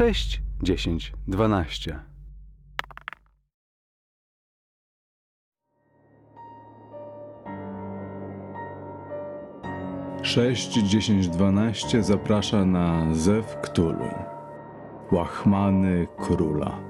[0.00, 2.00] 6, 10, 12.
[10.22, 14.08] Sześć, dziesięć, dwanaście zaprasza na Zew Ktulu.
[15.12, 16.89] Łachmany króla.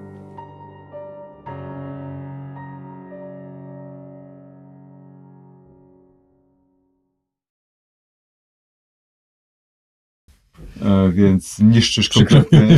[11.12, 12.60] Więc niszczysz kompletnie,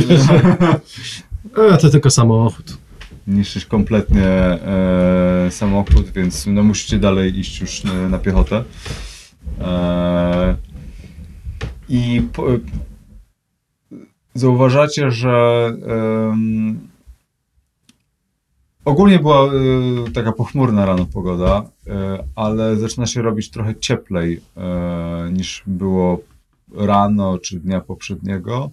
[1.57, 2.77] E, to tylko samochód.
[3.27, 8.63] niszczysz kompletnie e, samochód, więc no musicie dalej iść już na, na piechotę.
[9.61, 10.55] E,
[11.89, 12.45] I po,
[14.33, 16.79] zauważacie, że em,
[18.85, 19.49] ogólnie była e,
[20.13, 26.19] taka pochmurna rano pogoda, e, ale zaczyna się robić trochę cieplej e, niż było
[26.73, 28.71] rano czy dnia poprzedniego.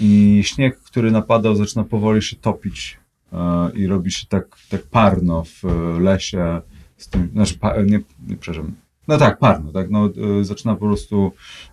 [0.00, 2.98] I śnieg, który napadał, zaczyna powoli się topić
[3.32, 6.60] e, i robi się tak, tak parno w e, lesie.
[6.96, 8.74] Z tym, znaczy, pa, nie, nie przepraszam.
[9.08, 9.90] No tak, parno, tak.
[9.90, 11.32] No, e, zaczyna po prostu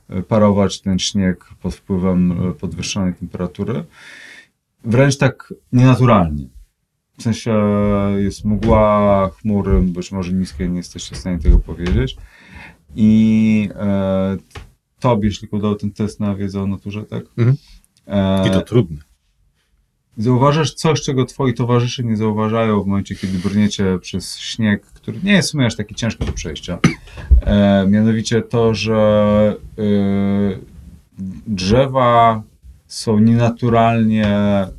[0.09, 3.83] e, parować ten śnieg pod wpływem e, podwyższonej temperatury.
[4.83, 6.47] Wręcz tak nienaturalnie.
[7.17, 12.17] W sensie e, jest mgła, chmury, być może niskie, nie jesteście w stanie tego powiedzieć.
[12.95, 14.37] I e,
[15.03, 17.23] tobie, jeśli udał ten test na wiedzę o naturze, tak?
[17.37, 17.57] Mhm.
[18.07, 18.97] E, I to trudne.
[20.17, 25.31] Zauważasz coś, czego twoi towarzysze nie zauważają w momencie, kiedy brniecie przez śnieg, który nie
[25.31, 26.79] jest w sumie aż taki ciężki do przejścia.
[27.41, 30.59] E, mianowicie to, że y,
[31.47, 32.43] drzewa
[32.87, 34.71] są nienaturalnie e,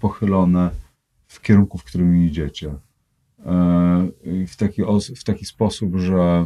[0.00, 0.70] pochylone
[1.26, 2.74] w kierunku, w którym idziecie.
[3.46, 4.08] E,
[4.46, 4.82] w, taki
[5.16, 6.44] w taki sposób, że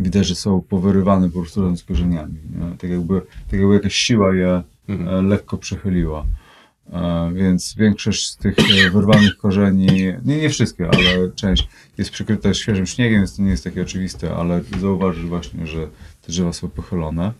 [0.00, 2.34] widać, że są powyrywane po prostu z korzeniami.
[2.58, 2.76] Nie?
[2.78, 5.08] Tak, jakby, tak jakby jakaś siła je Mhm.
[5.08, 6.26] e, lekko przechyliła.
[6.92, 11.68] E, Więc większość z tych e, wyrwanych korzeni, nie, nie wszystkie, ale część
[11.98, 15.86] jest przykryta świeżym śniegiem, więc to nie jest takie oczywiste, ale zauważysz właśnie, że
[16.22, 17.32] te drzewa są pochylone.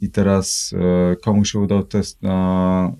[0.00, 0.74] I teraz
[1.22, 2.92] komu się udał test na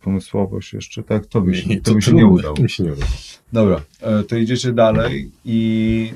[0.00, 1.26] pomysłowość jeszcze, tak?
[1.26, 2.26] To by się, to się nie trudne.
[2.26, 2.54] udał.
[2.62, 3.08] Mi się nie udał.
[3.52, 3.80] Dobra,
[4.28, 6.12] to idziecie dalej i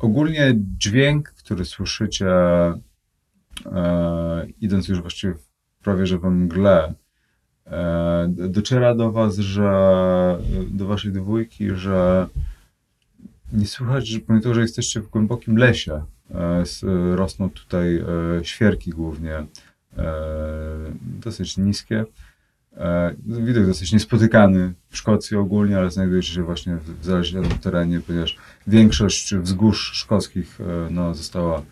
[0.00, 2.30] ogólnie dźwięk, który słyszycie
[3.66, 5.34] e, idąc już właściwie
[5.82, 6.94] prawie że we mgle,
[7.66, 9.70] e, dociera do was, że
[10.70, 12.26] do waszej dwójki, że
[13.52, 16.84] nie słychać, że pomimo że jesteście w głębokim lesie, e, s-
[17.14, 18.04] rosną tutaj e,
[18.44, 19.46] świerki głównie, e,
[21.02, 22.04] dosyć niskie,
[23.26, 28.36] Widok dosyć niespotykany w Szkocji ogólnie, ale znajduje się właśnie w zależnym terenie, ponieważ
[28.66, 31.62] większość wzgórz szkockich e, no, została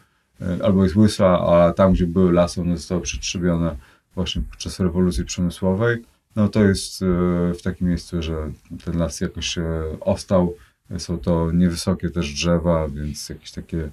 [0.40, 3.76] e, albo jest łysa, a tam, gdzie były lasy, one zostały przetrzebione
[4.14, 6.04] właśnie podczas rewolucji przemysłowej.
[6.36, 7.06] No to jest e,
[7.54, 8.52] w takim miejscu, że
[8.84, 9.58] ten las jakoś
[10.00, 10.54] ostał.
[10.98, 13.90] Są to niewysokie też drzewa, więc jakieś takie e,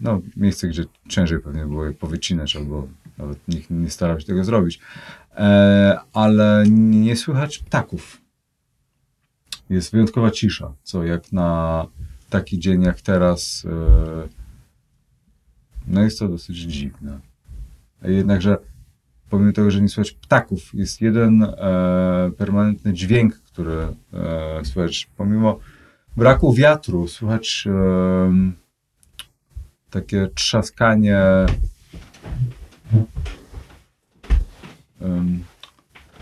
[0.00, 2.88] no, miejsce, gdzie ciężej pewnie było je powycinać, albo
[3.18, 4.80] nawet nikt nie starał się tego zrobić
[5.36, 8.20] e, ale nie słychać ptaków.
[9.70, 11.86] Jest wyjątkowa cisza, co jak na
[12.30, 14.28] taki dzień jak teraz, e,
[15.86, 17.20] no jest to dosyć dziwne.
[18.02, 18.56] Jednakże
[19.30, 23.76] pomimo tego, że nie słychać ptaków, jest jeden e, permanentny dźwięk, który
[24.12, 25.10] e, słychać.
[25.16, 25.58] Pomimo
[26.16, 28.52] braku wiatru, słychać e,
[29.90, 31.46] takie trzaskanie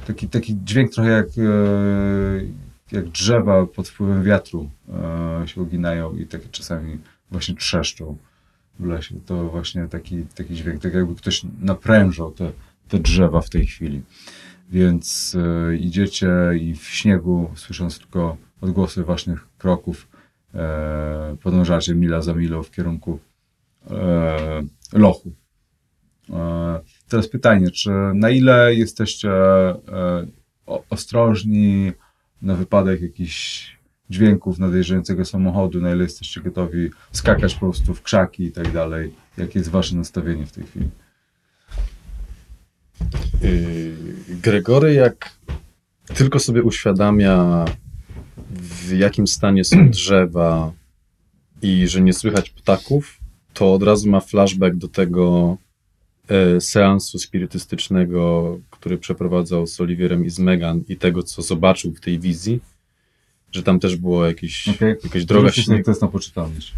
[0.09, 4.71] taki, taki dźwięk trochę jak, e, jak drzewa pod wpływem wiatru
[5.43, 6.99] e, się uginają i takie czasami
[7.31, 8.17] właśnie trzeszczą
[8.79, 9.15] w lesie.
[9.27, 12.53] To właśnie taki, taki dźwięk, tak jakby ktoś naprężał te,
[12.89, 14.03] te drzewa w tej chwili.
[14.71, 15.37] Więc
[15.71, 16.31] e, idziecie
[16.61, 20.09] i w śniegu, słysząc tylko odgłosy waszych kroków,
[21.43, 23.19] podążacie mila za milą w kierunku
[24.93, 25.32] lochu.
[26.31, 30.26] E, Teraz pytanie, czy na ile jesteście e,
[30.90, 31.93] ostrożni
[32.43, 33.69] na wypadek jakichś
[34.11, 39.14] dźwięków nadjeżdżającego samochodu, na ile jesteście gotowi skakać po prostu w krzaki i tak dalej?
[39.38, 40.91] Jakie jest wasze nastawienie w tej chwili?
[43.43, 45.38] Yy, Gregory, jak
[46.14, 47.64] tylko sobie uświadamia,
[48.50, 50.73] w jakim stanie są drzewa
[51.62, 53.20] i że nie słychać ptaków,
[53.58, 55.56] to od razu ma flashback do tego
[56.28, 62.00] e, seansu spirytystycznego, który przeprowadzał z Oliwierem i z Megan i tego, co zobaczył w
[62.00, 62.60] tej wizji,
[63.52, 64.94] że tam też było jakieś, Okej.
[65.05, 65.84] jakaś droga śnieg.
[65.84, 66.75] test na poczytalność.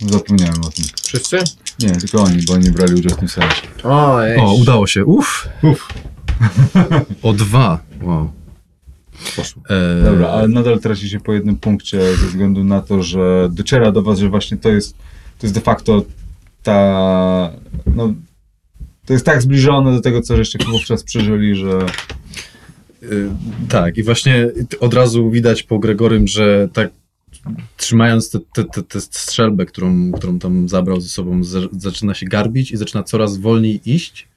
[0.00, 0.84] Zapomniałem o tym.
[1.04, 1.38] Wszyscy?
[1.80, 3.62] Nie, tylko oni, bo oni brali udział w tym seansie.
[3.84, 5.04] Oj, O, udało się.
[5.04, 5.48] Uff.
[7.22, 7.80] o dwa.
[8.02, 8.30] Wow.
[9.36, 9.62] Poszło.
[9.70, 14.02] E, Dobra, ale nadal tracicie po jednym punkcie ze względu na to, że dociera do
[14.02, 14.96] was, że właśnie to jest,
[15.44, 16.04] to jest de facto
[16.62, 17.50] ta,
[17.96, 18.14] no,
[19.06, 21.86] to jest tak zbliżone do tego, co żeście wówczas przeżyli, że
[23.02, 23.30] Y,
[23.68, 24.50] Tak, i właśnie
[24.80, 26.90] od razu widać po Gregorym, że tak
[27.76, 32.26] trzymając tę te, te, te strzelbę, którą, którą tam zabrał ze sobą, za- zaczyna się
[32.26, 34.28] garbić i zaczyna coraz wolniej iść.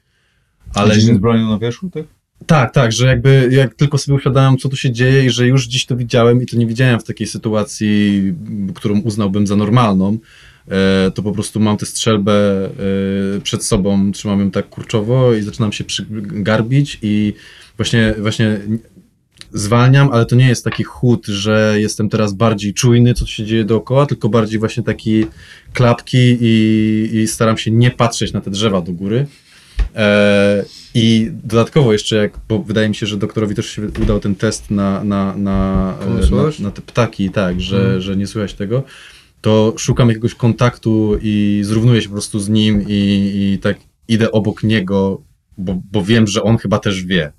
[0.74, 2.04] ale gdzieś z bronią na wierzchu, tak?
[2.46, 5.66] tak, tak, że jakby jak tylko sobie uświadamiam, co tu się dzieje i że już
[5.66, 8.22] dziś to widziałem i to nie widziałem w takiej sytuacji,
[8.74, 10.18] którą uznałbym za normalną,
[11.14, 12.64] to po prostu mam tę strzelbę
[13.36, 15.84] e, przed sobą, trzymam ją tak kurczowo i zaczynam się
[16.20, 17.34] garbić i
[17.76, 18.60] właśnie, właśnie
[19.52, 23.64] zwalniam, ale to nie jest taki chód, że jestem teraz bardziej czujny, co się dzieje
[23.64, 25.26] dookoła, tylko bardziej właśnie taki
[25.72, 29.26] klapki i, i staram się nie patrzeć na te drzewa do góry.
[29.96, 30.64] E,
[30.94, 34.70] I dodatkowo jeszcze, jak, bo wydaje mi się, że doktorowi też się udał ten test
[34.70, 38.00] na, na, na, e, na, na te ptaki, tak, że, Mhm.
[38.00, 38.82] że nie słychać tego,
[39.40, 44.32] to szukam jakiegoś kontaktu i zrównuję się po prostu z nim i, i tak idę
[44.32, 45.22] obok niego,
[45.58, 47.32] bo, bo wiem, że on chyba też wie.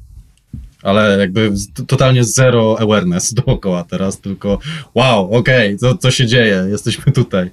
[0.81, 4.59] Ale jakby z, totalnie zero awareness dookoła teraz, tylko
[4.95, 7.51] wow, okej, co, co się dzieje, jesteśmy tutaj.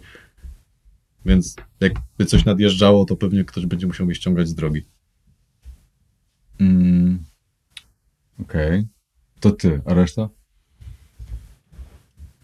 [1.27, 4.83] Więc jakby coś nadjeżdżało, to pewnie ktoś będzie musiał mnie ściągać z drogi.
[6.61, 7.25] Mm.
[8.41, 8.87] Okej.
[9.41, 10.29] To ty, a reszta?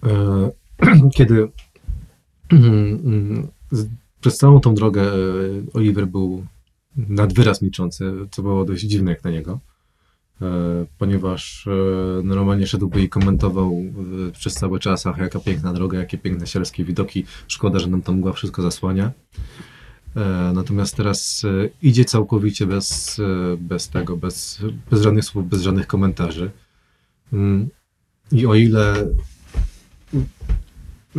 [0.02, 0.50] E,
[1.16, 1.48] kiedy
[4.22, 5.16] przez całą tą drogę e,
[5.72, 6.46] Oliver był
[6.96, 9.60] nad wyraz milczący, co było dość dziwne jak na niego,
[10.42, 10.46] e,
[10.98, 13.82] ponieważ e, normalnie szedłby i komentował
[14.32, 18.12] przez cały czas, ach, jaka piękna droga, jakie piękne sierskie widoki, szkoda, że nam ta
[18.12, 19.12] mgła wszystko zasłania.
[20.54, 21.46] Natomiast teraz
[21.82, 23.20] idzie całkowicie bez,
[23.58, 26.50] bez tego, bez, bez żadnych słów, bez żadnych komentarzy.
[27.32, 27.68] Mm,
[28.32, 29.06] I o ile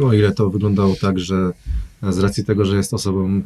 [0.01, 1.51] o ile to wyglądało tak, że
[2.10, 3.42] z racji tego, że jest osobą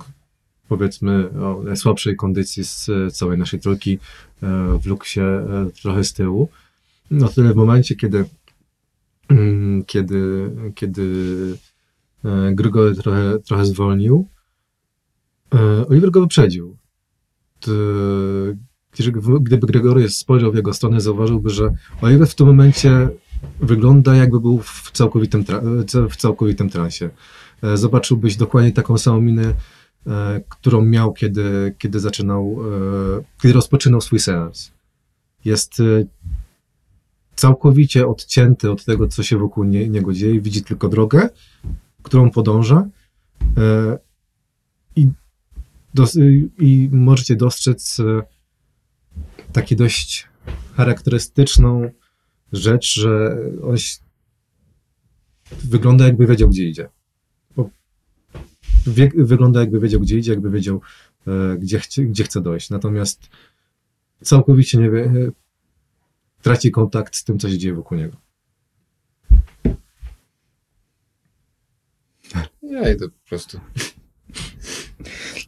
[0.67, 3.99] powiedzmy o najsłabszej kondycji z e, całej naszej trójki,
[4.43, 6.49] e, wlókł się e, trochę z tyłu.
[7.11, 8.25] No tyle w momencie, kiedy
[9.29, 11.03] mm, kiedy, kiedy
[12.25, 14.27] e, Grygory trochę, trochę zwolnił,
[15.53, 16.77] e, Oliver go wyprzedził.
[19.41, 23.09] Gdyby Gregory spojrzał w jego stronę, zauważyłby, że Oliver w tym momencie
[23.59, 25.45] wygląda jakby był w całkowitym,
[26.09, 27.09] w całkowitym transie.
[27.63, 29.53] E, Zobaczyłbyś dokładnie taką samą minę,
[30.07, 32.57] e, którą miał, kiedy, kiedy zaczynał,
[33.19, 34.71] e, kiedy rozpoczynał swój seans.
[35.45, 35.81] Jest
[37.35, 41.29] całkowicie odcięty od tego, co się wokół nie, niego dzieje, widzi tylko drogę,
[42.03, 42.87] którą podąża
[44.95, 45.07] i,
[45.93, 46.17] dos-
[46.59, 47.97] i możecie dostrzec
[49.53, 50.27] takie dość
[50.75, 51.89] charakterystyczną
[52.53, 53.75] rzecz, że on
[55.63, 56.89] wygląda jakby wiedział, gdzie idzie.
[59.15, 60.81] Wygląda jakby wiedział, gdzie idzie, jakby wiedział,
[61.27, 62.69] e, gdzie, chcie, gdzie chce dojść.
[62.69, 63.29] Natomiast
[64.23, 65.31] całkowicie nie wie, e,
[66.41, 68.17] traci kontakt z tym, co się dzieje wokół niego.
[72.61, 73.59] Ja idę po prostu.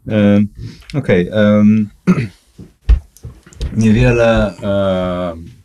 [0.08, 0.44] E,
[0.94, 1.30] Okej.
[1.32, 1.90] em,
[3.78, 5.59] niewiele e,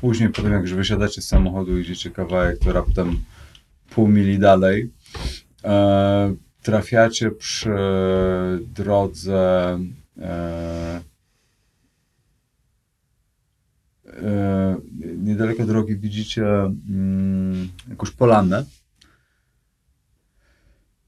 [0.00, 3.24] później, potem jak już wysiadacie z samochodu i idziecie kawałek, to raptem
[3.90, 4.92] pół mili dalej,
[5.64, 7.70] e, trafiacie przy
[8.74, 9.78] drodze
[10.18, 11.00] e,
[14.06, 14.76] e,
[15.16, 18.64] niedaleko drogi widzicie mm, jakąś polanę,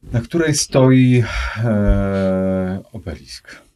[0.03, 1.25] na której stoi
[1.65, 3.71] e, obelisk,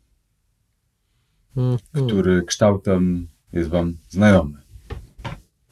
[1.57, 2.07] Mm, mm.
[2.07, 4.64] który kształtem jest wam znajomy.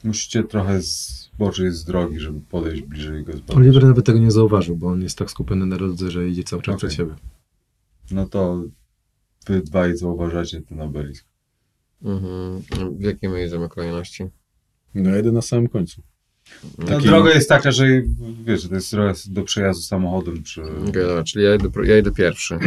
[0.03, 3.55] Musicie trochę zboczyć z drogi, żeby podejść bliżej i go zobaczyć.
[3.57, 6.61] Oliver nawet tego nie zauważył, bo on jest tak skupiony na drodze, że idzie cały
[6.61, 6.77] czas Okej.
[6.89, 7.15] przed siebie.
[8.11, 8.63] No to
[9.47, 11.25] wy dwaj zauważacie ten obelisk.
[12.03, 12.61] Mhm.
[12.97, 14.25] W jakiej my jedziemy kolejności?
[14.95, 16.01] No jedę na samym końcu.
[16.77, 17.85] No, Taki- droga jest taka, że
[18.45, 20.61] wiesz, że to jest droga do przejazdu samochodem, czy...
[20.63, 22.57] Okej, dobra, czyli ja idę, ja idę pierwszy.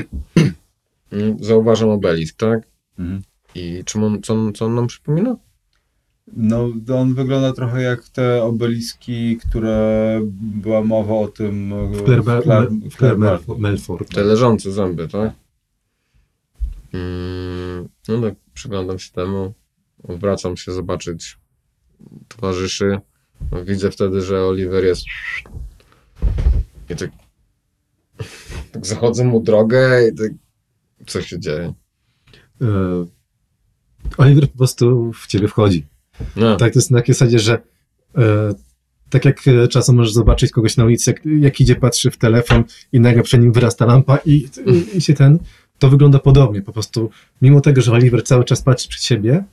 [1.12, 2.60] Mm, Zauważam obelisk, tak?
[2.98, 3.22] Mhm.
[3.54, 5.36] I czym on, co, on, co on nam przypomina?
[6.32, 12.22] No, on wygląda trochę jak te obeliski, które była mowa o tym e, W Claire,
[12.22, 14.14] Bel- Claire- Mel- w Claire Claire Mel- Melford.
[14.14, 15.32] Te leżące zęby, tak?
[16.92, 19.54] Mm, no tak, przyglądam się temu,
[20.04, 21.38] wracam się zobaczyć
[22.28, 23.00] towarzyszy.
[23.52, 25.04] No, widzę wtedy, że Oliver jest
[26.90, 27.10] i tak,
[28.72, 30.30] tak zachodzę mu drogę i tak
[31.06, 31.72] Co się dzieje?
[32.62, 32.66] E,
[34.18, 35.86] Oliver po prostu w ciebie wchodzi.
[36.36, 37.58] No, Tak, to jest na takiej zasadzie, że
[38.18, 38.54] e,
[39.10, 43.00] tak jak czasem możesz zobaczyć kogoś na ulicy, jak, jak idzie, patrzy w telefon i
[43.00, 45.38] nagle przed nim wyrasta lampa i, i, i się ten,
[45.78, 46.62] to wygląda podobnie.
[46.62, 47.10] Po prostu,
[47.42, 49.44] mimo tego, że Oliver cały czas patrzy przed siebie,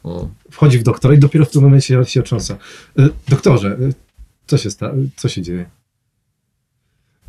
[0.52, 2.58] wchodzi w doktora i dopiero w tym momencie się otrząsa.
[3.00, 3.94] E, doktorze, e,
[4.48, 5.66] co się sta- co się dzieje?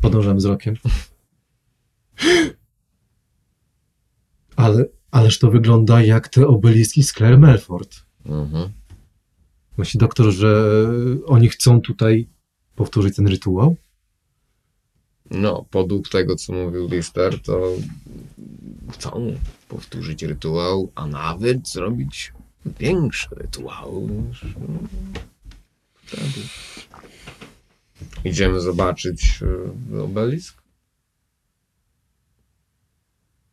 [0.01, 0.75] Podążam wzrokiem.
[4.55, 7.95] Ale, ależ to wygląda jak te obeliski z Claire Melford.
[8.25, 8.69] mhm.
[9.77, 10.83] Myśli doktor, że
[11.25, 12.27] oni chcą tutaj
[12.75, 13.75] powtórzyć ten rytuał?
[15.31, 17.71] No, podług tego, co mówił Lister, to
[18.91, 19.35] chcą
[19.69, 22.33] powtórzyć rytuał, a nawet zrobić
[22.65, 24.09] większy rytuał
[25.95, 26.41] wtedy.
[28.23, 29.39] Idziemy zobaczyć
[29.93, 30.61] e, obelisk?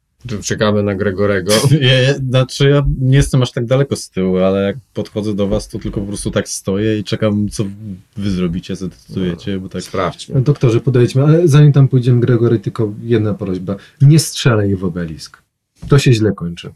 [0.08, 0.11] Tu
[0.42, 1.52] czekamy na Gregorego.
[1.80, 5.48] Ja, ja, znaczy ja nie jestem aż tak daleko z tyłu, ale jak podchodzę do
[5.48, 7.64] was, to tylko po prostu tak stoję i czekam, co
[8.16, 9.82] wy zrobicie, co decydujecie, bo tak...
[9.82, 10.42] Sprawdźmy.
[10.42, 13.76] Doktorze, podejdźmy, ale zanim tam pójdziemy, Gregory, tylko jedna prośba.
[14.02, 15.42] Nie strzelaj w obelisk.
[15.88, 16.70] To się źle kończy.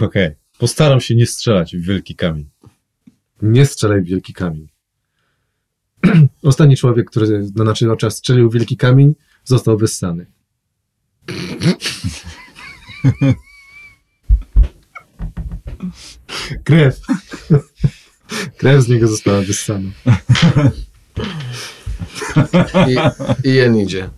[0.00, 2.48] Okej, postaram się nie strzelać w wielki kamień.
[3.42, 4.68] Nie strzelaj w wielki kamień.
[6.42, 9.14] Ostatni człowiek, który na naszych oczach strzelił w wielki kamień,
[9.44, 10.26] został wyssany.
[16.64, 17.00] Krew.
[18.56, 19.90] Krew z niego została wyssana.
[22.88, 22.96] I,
[23.48, 24.10] i jen idzie.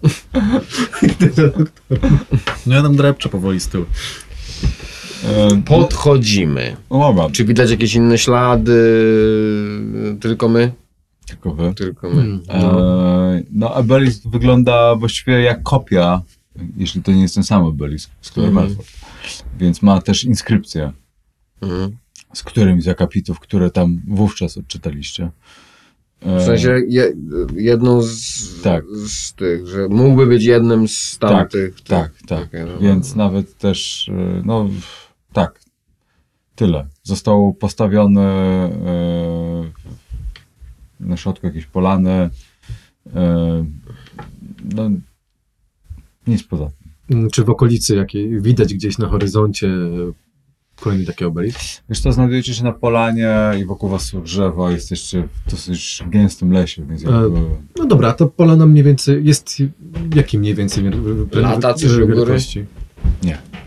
[2.66, 3.84] No ja tam drepczę powoli z tyłu.
[5.24, 6.76] E, Podchodzimy.
[6.90, 8.74] no dobra, Czy widać jakieś inne ślady?
[10.20, 10.72] Tylko my?
[11.26, 11.74] tylko wy.
[11.74, 12.38] Tylko my.
[12.48, 16.22] E, no, obelisk wygląda właściwie jak kopia,
[16.76, 18.54] jeśli to nie jest ten sam obelisk z Mhm.
[18.54, 18.88] Melford.
[19.58, 20.92] Więc ma też inskrypcję
[21.62, 21.96] Mhm.
[22.34, 25.30] z którymś z akapitów, które tam wówczas odczytaliście.
[26.20, 27.12] E, W sensie je,
[27.56, 28.84] jedną z, Tak.
[29.06, 31.80] z tych, że mógłby być jednym z tamtych.
[31.80, 32.44] Tak, tak.
[32.44, 34.68] Okej, no, Więc nawet też, e, no
[35.32, 35.60] tak,
[36.54, 36.86] tyle.
[37.02, 39.70] Został postawiony e,
[41.00, 42.30] na środku jakieś polany.
[43.14, 43.64] E,
[44.74, 44.90] no,
[46.26, 47.18] nic poza tym.
[47.18, 49.68] Mm, Czy w okolicy jakiej widać gdzieś na horyzoncie
[50.80, 51.58] kolejny taki obelisk?
[51.88, 56.52] Wiesz co, znajdujecie się na polanie i wokół was są drzewa, jesteście w dosyć gęstym
[56.52, 57.40] lesie, więc jakby...
[57.78, 59.56] No dobra, to pola nam mniej więcej jest
[60.14, 60.84] jaki mniej więcej
[61.32, 62.06] Lata coś u góry?
[62.14, 62.64] wielkości?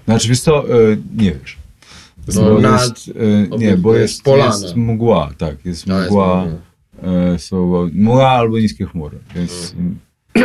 [0.05, 1.57] Znaczy, wiesz co, e, nie wiesz.
[2.35, 3.11] No, Bo nad- jest,
[3.51, 4.63] e, nie, bo jest jest, polana.
[4.63, 6.45] jest mgła, tak, jest To jest mgła,
[7.03, 9.83] e, są mgła albo niskie chmury, więc Bo,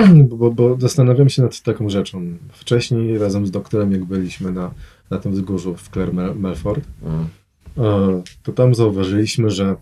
[0.28, 2.22] bo, bo zastanawiam się nad taką rzeczą.
[2.52, 4.74] Wcześniej razem z doktorem, jak byliśmy na,
[5.10, 7.28] na tym wzgórzu w Claire Mel- Melford, Mhm.
[7.78, 9.76] e, to tam zauważyliśmy, że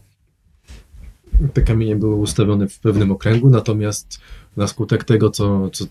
[1.55, 4.21] te kamienie były ustawione w pewnym okręgu, natomiast
[4.57, 5.85] na skutek tego, co, co,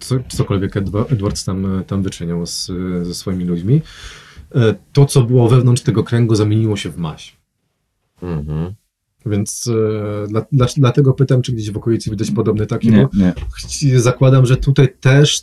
[0.00, 2.66] co, cokolwiek Edwa- Edwards tam, tam wyczyniał z,
[3.02, 3.80] ze swoimi ludźmi,
[4.54, 7.36] e, to, co było wewnątrz tego kręgu, zamieniło się w maś.
[8.22, 8.74] Mhm.
[9.26, 9.70] Więc
[10.24, 14.00] e, dla, dla, dlatego pytam, czy gdzieś w okolicy widać podobne takie, nie, bo nie.
[14.00, 15.42] zakładam, że tutaj też,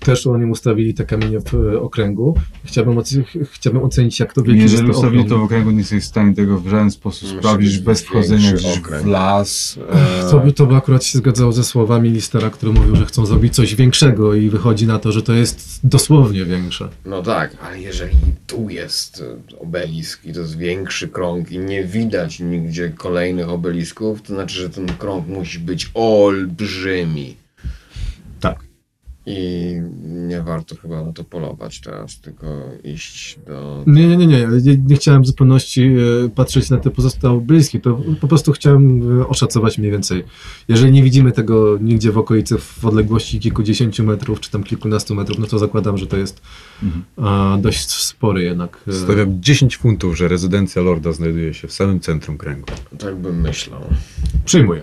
[0.00, 2.34] też oni ustawili te kamienie w e, okręgu.
[2.64, 5.78] Chciałbym, oce- chciałbym ocenić, jak to wielki Jeżeli jest to ustawili to w okręgu, nie
[5.78, 9.04] jesteś w stanie tego w żaden sposób Musi sprawdzić bez wchodzenia gdzieś okręg.
[9.04, 9.78] w las.
[10.26, 13.26] E, To by, to by akurat się zgadzało ze słowami Listera, który mówił, że chcą
[13.26, 16.88] zrobić coś większego i wychodzi na to, że to jest dosłownie większe.
[17.06, 18.16] No tak, ale jeżeli
[18.46, 24.22] tu jest e, obelisk i to jest większy krąg i nie widać nigdzie kolejnych obelisków,
[24.22, 27.36] to znaczy, że ten krąg musi być olbrzymi.
[29.26, 29.74] I
[30.04, 32.46] nie warto chyba na to polować teraz, tylko
[32.84, 33.84] iść do...
[33.86, 34.46] Nie, nie, nie, nie.
[34.62, 35.82] Nie, nie chciałem w zupełności
[36.24, 37.80] e, patrzeć na te pozostałe bliskie.
[37.80, 40.24] To po prostu chciałem e, oszacować mniej więcej.
[40.68, 45.38] Jeżeli nie widzimy tego nigdzie w okolicy w odległości kilkudziesięciu metrów, czy tam kilkunastu metrów,
[45.38, 46.40] no to zakładam, że to jest
[46.82, 47.04] Mhm.
[47.16, 48.80] a, dość spory jednak.
[48.88, 52.66] e, Stawiam 10 funtów, że rezydencja Lorda znajduje się w samym centrum kręgu.
[52.98, 53.80] Tak bym myślał.
[54.44, 54.82] Przyjmuję.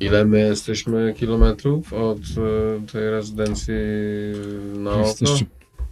[0.00, 3.74] Ile my jesteśmy kilometrów od e, tej rezydencji
[4.76, 5.00] na oko?
[5.06, 5.44] Jesteście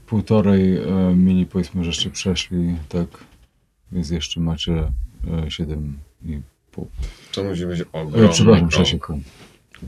[0.07, 3.07] półtorej e, mili, powiedzmy, że jeszcze przeszli, tak,
[3.93, 4.93] więc jeszcze macie
[5.47, 6.41] e, 7 i
[6.73, 6.89] pół.
[7.33, 8.89] To musi być E, ogromny przepraszam, krąg.
[8.89, 9.21] 6,5.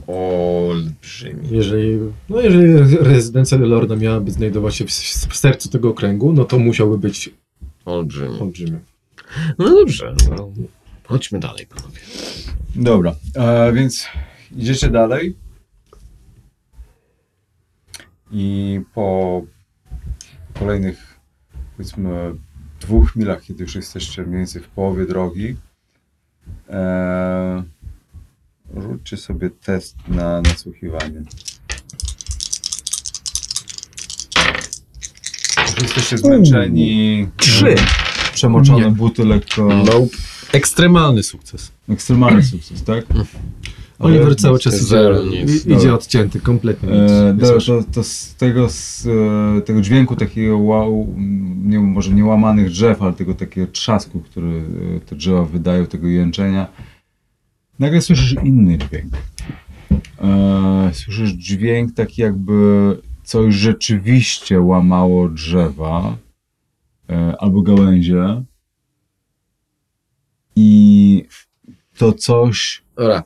[0.07, 1.47] Olbrzymi.
[1.51, 4.89] Jeżeli, no jeżeli rezydencja Lorda miałaby znajdować się w,
[5.29, 7.29] w sercu tego okręgu, no to musiałby być
[7.85, 8.39] Olbrzymi.
[8.39, 8.77] olbrzymi.
[9.57, 10.51] No dobrze, no.
[11.07, 11.99] Chodźmy dalej, panowie.
[12.75, 14.07] Dobra, e, więc
[14.51, 15.35] idziecie dalej
[18.31, 19.41] I po
[20.59, 21.19] kolejnych,
[21.77, 22.33] powiedzmy,
[22.79, 25.55] dwóch milach, kiedy już jesteście mniej więcej w połowie drogi,
[26.69, 27.63] e,
[28.77, 31.23] rzućcie sobie test na nasłuchiwanie.
[35.61, 37.29] Już jesteście zmęczeni.
[37.37, 37.75] Trzy.
[38.37, 38.91] Przemoczone Nie.
[38.91, 39.67] buty lekko.
[39.67, 40.17] Nope.
[40.53, 41.71] Ekstremalny sukces.
[41.89, 43.05] Ekstremalny sukces, tak?
[43.99, 45.65] Oliver cały czas idzie, Zero, nic.
[45.65, 47.11] i- idzie odcięty, kompletnie nic.
[47.11, 49.07] E, dobra, to, to z tego, z,
[49.57, 51.13] e, tego dźwięku takiego wow,
[51.63, 54.63] nie, może nie łamanych drzew, ale tego takiego trzasku, który
[54.97, 56.67] e, te drzewa wydają, tego jęczenia,
[57.79, 59.13] nagle słyszysz inny dźwięk.
[60.21, 66.17] E, słyszysz dźwięk taki jakby coś rzeczywiście łamało drzewa
[67.39, 68.43] albo gałęzie
[70.55, 71.27] i
[71.97, 73.23] to coś Dobra.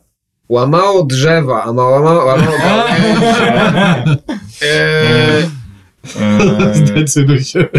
[0.50, 4.18] Łamało drzewa, a ma łamało, łamało gałęzie.
[4.62, 5.50] Eee,
[6.22, 7.70] e, Zdecyduj się.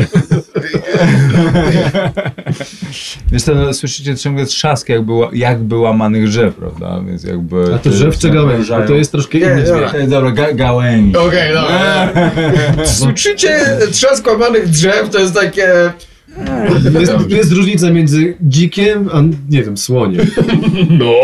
[3.32, 7.02] Więc to słyszycie ciągle trzask jakby, jakby łamanych drzew, prawda?
[7.06, 7.74] Więc jakby...
[7.74, 8.68] A to drzew czy gałęź?
[8.68, 9.90] Bo to jest troszkę inny dobra.
[9.90, 10.10] dźwięk.
[10.10, 11.16] Dobra, ga gałęzi.
[11.16, 12.10] Okej, dobra.
[12.86, 13.60] Słyszycie
[13.92, 15.92] trzask łamanych drzew, to jest takie...
[17.00, 20.26] Jest, jest różnica między dzikiem, a nie wiem, słoniem.
[20.90, 21.14] No.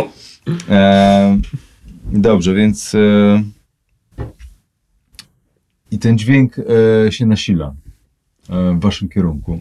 [0.68, 1.38] E,
[2.12, 2.94] dobrze, więc...
[2.94, 2.99] E,
[5.90, 6.62] I ten dźwięk e,
[7.12, 7.75] się nasila
[8.50, 9.61] e, w waszym kierunku.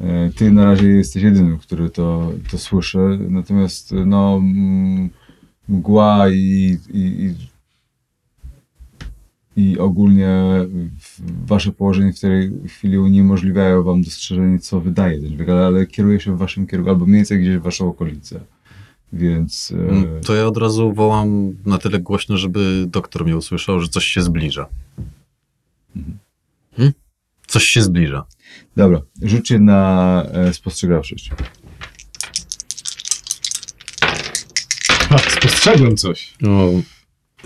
[0.00, 4.40] E, ty na razie jesteś jedynym, który to, to słyszy, natomiast no
[5.68, 7.34] mgła i, i, i,
[9.56, 10.44] i ogólnie
[11.46, 16.20] wasze położenie w tej chwili uniemożliwiają wam dostrzeżenie, co wydaje ten dźwięk, ale, ale kieruje
[16.20, 18.40] się w waszym kierunku, albo mniej więcej gdzieś w waszą okolicę.
[19.12, 19.72] Więc...
[19.76, 23.88] E, Mm, To ja od razu wołam na tyle głośno, żeby doktor mnie usłyszał, że
[23.88, 24.66] coś się zbliża.
[26.76, 26.92] Hmm?
[27.46, 28.24] Coś się zbliża.
[28.76, 31.30] Dobra, rzućcie na e, spostrzegawczość.
[35.10, 36.34] A, spostrzegłem coś.
[36.46, 36.70] O,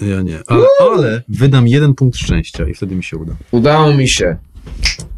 [0.04, 0.40] ja nie.
[0.46, 3.34] Ale, ale wydam jeden punkt szczęścia i wtedy mi się uda.
[3.50, 4.36] Udało mi się.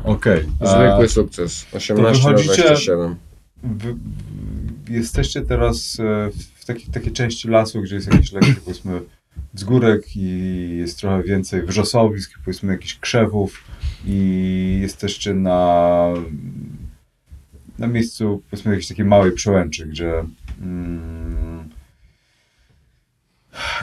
[0.05, 0.45] Okej.
[0.61, 1.67] Zwykły sukces.
[1.73, 3.17] 18 na wychodzicie- 27.
[3.63, 3.99] Wy, wy,
[4.95, 9.01] jesteście teraz e, w takiej, takiej części lasu, gdzie jest jakiś lekki, powiedzmy,
[9.55, 13.65] wzgórek i jest trochę więcej wrzosowisk, powiedzmy, jakichś krzewów
[14.05, 16.09] i jesteście na,
[17.79, 20.25] na miejscu, powiedzmy, jakiejś takiej małej przełęczy, gdzie
[20.63, 21.69] mm,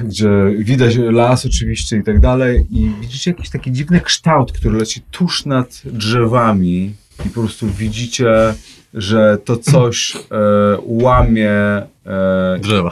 [0.04, 2.68] gdzie widać las oczywiście i tak dalej.
[2.72, 6.94] I widzicie jakiś taki dziwny kształt, który leci tuż nad drzewami
[7.26, 8.54] i po prostu widzicie,
[8.94, 10.20] że to coś e,
[10.86, 11.52] łamie
[12.06, 12.92] e, Drzewa.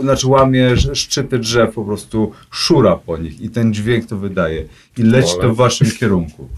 [0.00, 4.64] znaczy łamie sz- szczyty drzew, po prostu szura po nich i ten dźwięk to wydaje
[4.98, 6.48] i leci to w waszym kierunku.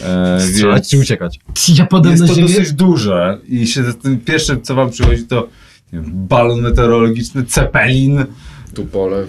[0.00, 1.40] E, Strzelać czy uciekać?
[1.78, 2.48] Ja padam jest na to ziemię.
[2.48, 5.48] dosyć duże i się tym pierwsze co wam przychodzi to
[5.92, 8.24] nie wiem, balon meteorologiczny, cepelin,
[8.74, 9.26] Tu pole.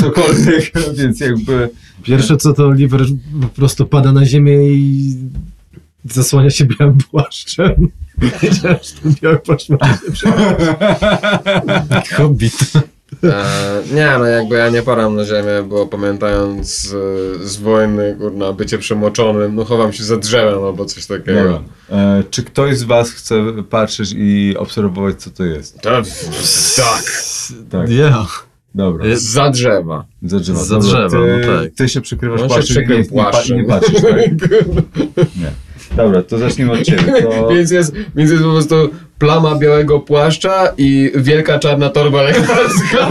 [0.00, 1.68] cokolwiek, więc jakby
[2.02, 3.00] Pierwsze co to Oliver
[3.42, 5.14] po prostu pada na ziemię i
[6.04, 7.88] zasłania się białym płaszczem.
[8.42, 10.58] Wiedziałem, że ten biały płaszcz może się przebrać.
[12.16, 12.72] Hobbit.
[13.22, 16.94] Eee, nie, no jakby ja nie padam na ziemię, bo pamiętając
[17.42, 21.62] e, z wojny, kurna, bycie przemoczonym, no chowam się za drzewem albo coś takiego.
[21.90, 23.34] E, czy ktoś z was chce
[23.70, 25.80] patrzeć i obserwować co to jest?
[25.80, 25.90] To,
[26.76, 27.04] tak.
[27.70, 28.26] Tak, Ja.
[28.74, 29.06] dobra.
[29.06, 30.04] Jest- Za drzewa.
[30.22, 30.64] Za drzewa.
[30.64, 31.72] Za drzewa, ty, no tak.
[31.76, 32.88] Ty się przykrywasz się płaszczem i
[33.60, 34.20] nie, nie patrzysz, tak?
[35.40, 35.50] Nie.
[35.96, 37.22] Dobra, to zacznijmy od ciebie.
[37.22, 37.48] To...
[37.54, 38.74] Więc, jest, więc jest po prostu
[39.18, 43.08] plama białego płaszcza i wielka czarna torba lekarska.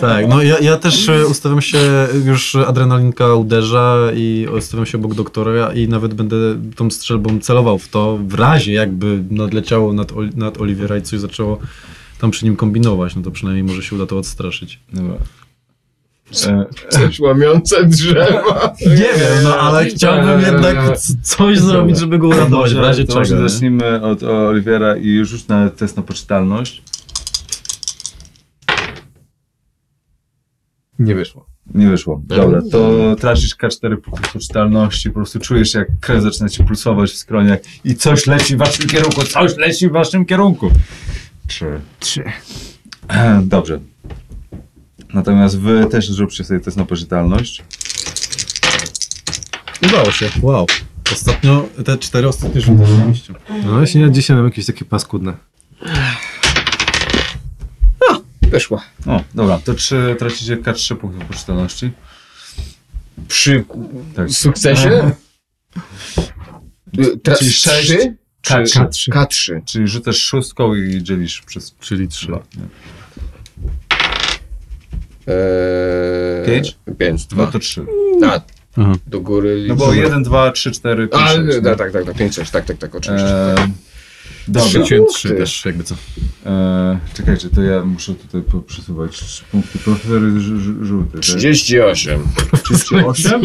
[0.00, 1.78] Tak, no ja, ja też e, ustawiam się,
[2.24, 6.36] już adrenalinka uderza i ustawiam się obok doktora i nawet będę
[6.76, 11.58] tą strzelbą celował w to, w razie jakby nadleciało nad, nad Oliwiera i coś zaczęło
[12.20, 14.80] tam przy nim kombinować, no to przynajmniej może się uda to odstraszyć.
[14.92, 15.16] Dobra.
[16.46, 18.74] E, Coś łamiące drzewa.
[18.86, 23.24] Nie wiem, no ale chciałbym jednak c- coś zrobić, żeby go uratować, w razie może
[23.30, 23.48] czego.
[23.48, 26.82] zacznijmy od Oliwiera i rzuć na test na poczytalność.
[30.98, 31.46] Nie wyszło.
[31.74, 32.22] Nie wyszło.
[32.24, 37.16] Dobra, to tracisz K4 punktów poczytalności, po prostu czujesz jak krew zaczyna ci pulsować w
[37.16, 40.70] skroniach i coś leci w waszym kierunku, coś leci w waszym kierunku.
[41.46, 41.80] Trzy.
[42.00, 42.24] Trzy.
[43.42, 43.80] Dobrze.
[45.14, 47.62] Natomiast wy też zróbcie sobie test na poczytalność.
[49.88, 50.66] Udało się, wow.
[51.12, 53.34] Ostatnio, te cztery ostatnie rzuty rzeczywiście.
[53.64, 55.32] No właśnie ja dzisiaj mam jakieś takie paskudne.
[58.42, 58.82] Wyszła.
[59.06, 61.90] O, dobra, to trzy, tracicie K3 punktów poczytalności.
[63.28, 63.64] przy
[64.16, 64.30] Tak.
[64.30, 65.12] sukcesie?
[66.98, 67.88] Y, Teraz Czyli sześć?
[67.90, 68.16] trzy?
[68.42, 69.10] Czy- K3.
[69.12, 69.60] K3.
[69.64, 72.26] Czyli rzucasz szóstką i dzielisz przez Czyli trzy.
[72.26, 72.36] dwa.
[72.56, 72.62] nie?
[75.26, 76.76] Eee, Pięć?
[76.98, 77.46] Pięć, No dwa.
[77.52, 77.86] to trzy.
[78.76, 78.92] Aha.
[79.06, 79.64] do góry.
[79.68, 82.50] No bo jeden, dwa, trzy, cztery, pięć, A, sześć, tak, tak, tak, tak, pięć, sześć,
[82.50, 83.28] tak, tak, tak, oczywiście.
[83.50, 83.56] Eee,
[84.48, 84.68] Dobra.
[84.68, 85.14] Rzuciłem punkty.
[85.18, 85.94] trzy też, jakby co.
[86.46, 89.78] Eee, czekajcie, to ja muszę tutaj przesuwać punkty.
[89.78, 90.46] Profesor jest
[90.82, 91.20] żółty, tak?
[91.20, 92.20] 38.
[92.64, 93.40] 38?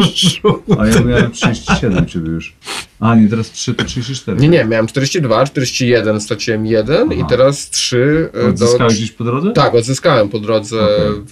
[0.79, 2.55] A ja miałem 37 ciebie już.
[2.99, 4.37] A nie, teraz 3 to 34.
[4.39, 7.27] Nie, nie, miałem 42, 41, straciłem 1 i Aha.
[7.29, 8.47] teraz 3 do...
[8.49, 9.51] Odzyskałeś gdzieś po drodze?
[9.51, 11.21] Tak, odzyskałem po drodze Okej.
[11.25, 11.31] w,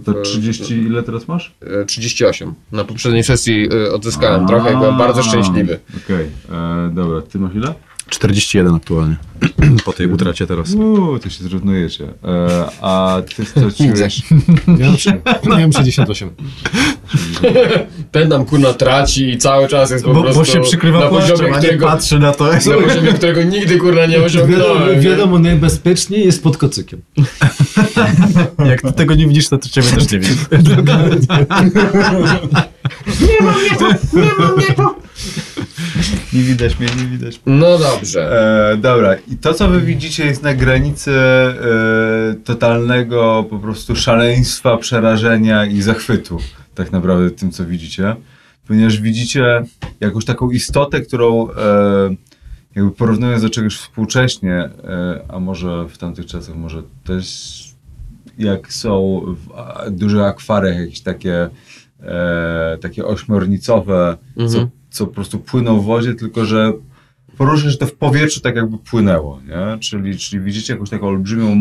[0.00, 1.54] w, To 30 ile teraz masz?
[1.82, 2.54] e, 38.
[2.72, 4.48] Na poprzedniej sesji e, odzyskałem A.
[4.48, 5.78] trochę i byłem bardzo szczęśliwy.
[6.04, 7.74] Okej, eee, dobra, ty masz ile?
[8.10, 9.16] 41 aktualnie.
[9.84, 10.74] Po tej utracie teraz.
[10.74, 12.04] Uuu, to się zrównujecie.
[12.04, 12.12] Eee,
[12.80, 14.22] a ty straciłeś...
[14.78, 16.30] Miałem, trzy- miałem 68.
[18.12, 21.06] Ten nam kurna traci i cały czas jest po Bo, prostu bo się przykrywa na
[21.06, 22.44] poziomie, płaszczem, a nie którego, patrzy na to.
[22.44, 24.94] na poziomie, którego nigdy kurna nie Wiadomo, osiągnąłem.
[24.94, 25.00] nie?
[25.00, 27.00] wiadomo najbezpieczniej jest pod kocykiem.
[28.70, 30.36] Jak ty tego nie widzisz, to, to ciebie też nie widzisz.
[33.20, 34.74] Nie
[36.38, 37.40] widać mnie, nie widać.
[37.46, 38.42] No dobrze.
[38.72, 41.54] E, dobra, i to co wy widzicie jest na granicy e,
[42.44, 46.38] totalnego po prostu szaleństwa, przerażenia i zachwytu,
[46.74, 48.16] tak naprawdę tym co widzicie,
[48.66, 49.62] ponieważ widzicie
[50.00, 51.54] jakąś taką istotę, którą e,
[52.74, 54.70] jakby porównując do czegoś współcześnie, e,
[55.28, 57.50] a może w tamtych czasach może też
[58.38, 61.48] jak są w a, dużych akwarach jakieś takie
[62.02, 64.68] e, takie ośmiornicowe, co, Mhm.
[64.68, 66.72] co po prostu płyną w wodzie, tylko że
[67.38, 69.78] porusza się to w powietrzu tak jakby płynęło, nie?
[69.78, 71.56] Czyli, czyli widzicie jakąś taką olbrzymią,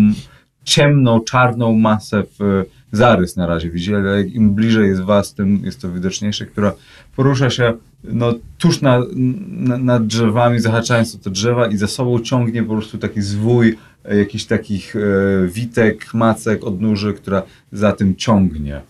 [0.63, 5.81] ciemną, czarną masę w zarys na razie widzicie, ale im bliżej jest was, tym jest
[5.81, 6.73] to widoczniejsze, która
[7.15, 8.99] porusza się no, tuż na,
[9.47, 13.77] na, nad drzewami, zahaczając o te drzewa i za sobą ciągnie po prostu taki zwój
[14.05, 14.99] e, jakichś takich e,
[15.47, 18.81] witek, macek, odnóży, która za tym ciągnie.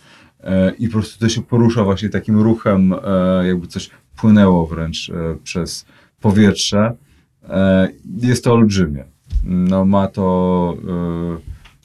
[0.44, 5.10] E, I po prostu to się porusza właśnie takim ruchem, e, jakby coś płynęło wręcz
[5.10, 5.86] e, przez
[6.22, 6.96] powietrze.
[8.22, 9.04] Jest to olbrzymie.
[9.46, 10.78] No ma to...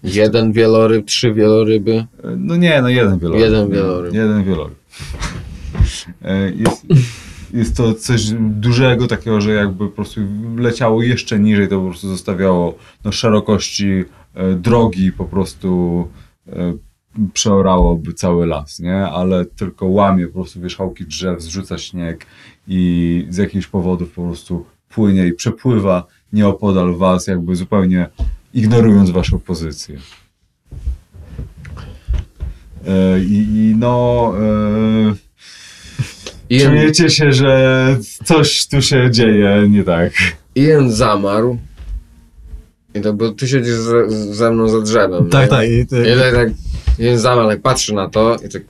[0.02, 2.06] Jeden wieloryb, trzy wieloryby.
[2.36, 3.42] No nie, no jeden wieloryb.
[3.44, 4.14] Jeden wieloryb.
[4.14, 4.78] Jeden wieloryb.
[6.56, 6.86] Jest,
[7.54, 10.20] jest to coś dużego takiego, że jakby po prostu
[10.56, 14.04] leciało jeszcze niżej, to po prostu zostawiało no, szerokości
[14.56, 16.08] drogi po prostu
[17.32, 18.96] przeorałoby cały las, nie?
[18.96, 22.26] Ale tylko łamie po prostu wierzchołki drzew, zrzuca śnieg
[22.68, 28.08] i z jakichś powodów po prostu płynie i przepływa nieopodal was, jakby zupełnie
[28.54, 29.98] ignorując waszą pozycję.
[32.86, 34.32] E, I, i no...
[34.40, 35.14] E,
[36.50, 40.12] Ian, Czujecie się, że coś tu się dzieje nie tak.
[40.54, 41.58] Ian zamarł.
[42.94, 45.30] I to, bo ty siedzisz ze, ze mną za drzewem.
[45.30, 45.48] Tak, nie?
[45.48, 45.68] tak.
[45.68, 46.48] I, I ty, tak, tak
[46.98, 48.62] Ian zamarł, jak patrzy na to i tak...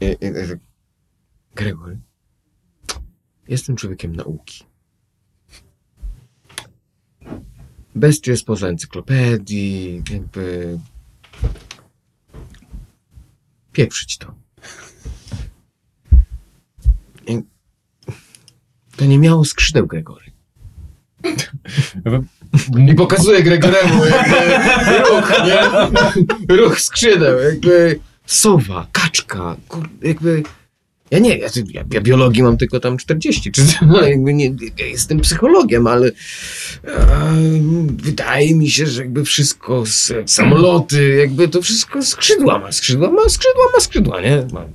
[0.00, 0.58] I, i, i tak...
[1.54, 1.98] Gregory,
[3.48, 4.64] jestem człowiekiem nauki.
[7.94, 10.78] Bez cię spoza encyklopedii, jakby...
[13.72, 14.34] Pieprzyć to.
[17.26, 17.42] I...
[18.96, 20.23] To nie miało skrzydeł, Gregory.
[22.88, 26.56] I pokazuje Gregoremu jakby ruch, nie?
[26.56, 30.42] Ruch skrzydeł, jakby sowa, kaczka, kur, jakby...
[31.10, 34.46] Ja nie, ja, ja, ja biologii mam tylko tam 40, czy no, jakby nie,
[34.78, 36.12] ja jestem psychologiem, ale e,
[37.92, 43.28] wydaje mi się, że jakby wszystko, z, samoloty, jakby to wszystko skrzydła ma, skrzydła ma,
[43.28, 44.46] skrzydła ma, skrzydła, nie?
[44.52, 44.66] Ma.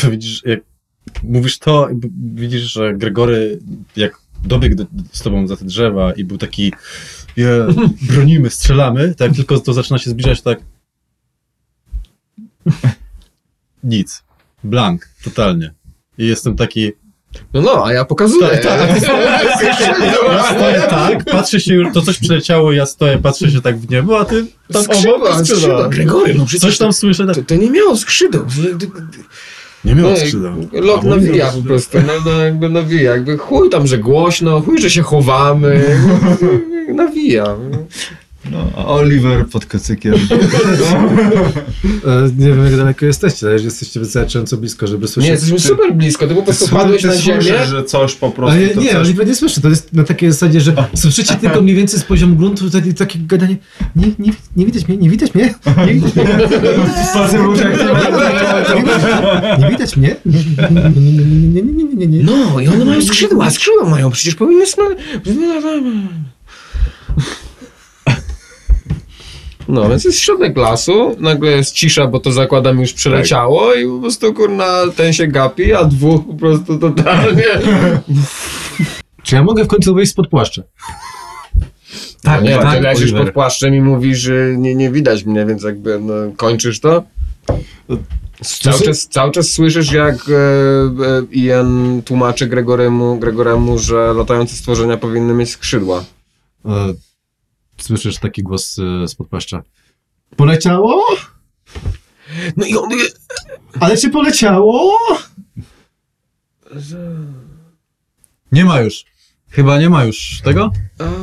[0.00, 0.69] to widzisz, jak
[1.22, 1.88] mówisz to,
[2.34, 3.58] widzisz, że Gregory,
[3.96, 6.72] jak dobiegł do, z tobą za te drzewa i był taki
[7.36, 7.66] je,
[8.02, 10.58] bronimy, strzelamy, tak tylko to zaczyna się zbliżać tak
[13.84, 14.22] nic.
[14.64, 15.74] Blank, totalnie.
[16.18, 16.92] I jestem taki,
[17.54, 18.48] No no, a ja pokazuję.
[18.48, 19.02] Tak, tak.
[20.32, 23.90] ja stoję tak, patrzę się już, to coś przyleciało, ja stoję, patrzę się tak w
[23.90, 25.56] niebo, a ty tam Skrzydła, obok skrzydła.
[25.56, 25.88] skrzydła.
[25.88, 28.46] Gregory, no przecież Coś tam słyszę, tak, To, to nie miało skrzydeł.
[29.84, 30.52] Nie miał No, skrzydeł.
[30.72, 34.90] Lot nawija po prostu, no, no jakby nawija, jakby chuj tam, że głośno, chuj, że
[34.90, 35.84] się chowamy,
[36.94, 37.56] nawija.
[38.50, 40.14] No, a Oliver pod kocykiem.
[40.14, 40.18] E,
[42.38, 45.30] nie wiem, jak daleko jesteście, ale jesteście wystarczająco blisko, żeby Nie, słyszeć.
[45.30, 47.42] jesteśmy super blisko, ty po prostu padłeś Ty na ziemię.
[47.42, 48.52] słyszysz, że coś po prostu...
[48.56, 48.94] Ale nie, coś...
[48.94, 49.60] Oliver nie słyszy.
[49.60, 53.18] To jest na takiej zasadzie, że słyszycie tylko mniej więcej z poziomu gruntu takie, takie
[53.18, 53.56] gadanie.
[53.96, 55.54] Nie, nie, nie widać mnie, nie widać mnie.
[55.86, 56.26] Nie widać mnie.
[59.58, 60.16] Nie widać mnie.
[60.26, 60.38] Nie,
[60.70, 62.22] nie, nie, nie, nie, nie, nie, nie.
[62.24, 64.96] No, i one mają skrzydła, skrzydła mają, przecież powinny sma-
[69.70, 73.98] No, więc jest środek lasu, nagle jest cisza, bo to zakładam już przeleciało i po
[73.98, 77.44] prostu kurna ten się gapi, a dwóch po prostu totalnie.
[79.22, 80.62] Czy ja mogę w końcu wyjść spod płaszcza?
[82.22, 85.62] Tak, nie, tak, ty leżysz pod płaszczem i mówisz, że nie, nie widać mnie, więc
[85.62, 87.02] jakby no, kończysz to.
[88.42, 90.34] Cały czas, cały czas słyszysz, jak e,
[91.06, 96.04] e, Ian tłumaczy Gregoremu, Gregoremu, że latające stworzenia powinny mieć skrzydła.
[96.64, 96.70] E,
[97.80, 99.62] Słyszysz taki głos e, spod płaszcza.
[100.36, 101.04] Poleciało?
[102.56, 102.88] No i on...
[103.80, 104.98] Ale czy poleciało?
[108.52, 109.04] Nie ma już.
[109.50, 110.72] Chyba nie ma już tego?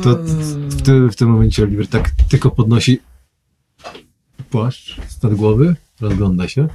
[0.02, 3.00] To w, ty, w tym momencie Oliver tak tylko podnosi
[4.50, 6.68] płaszcz z głowy, rozgląda się.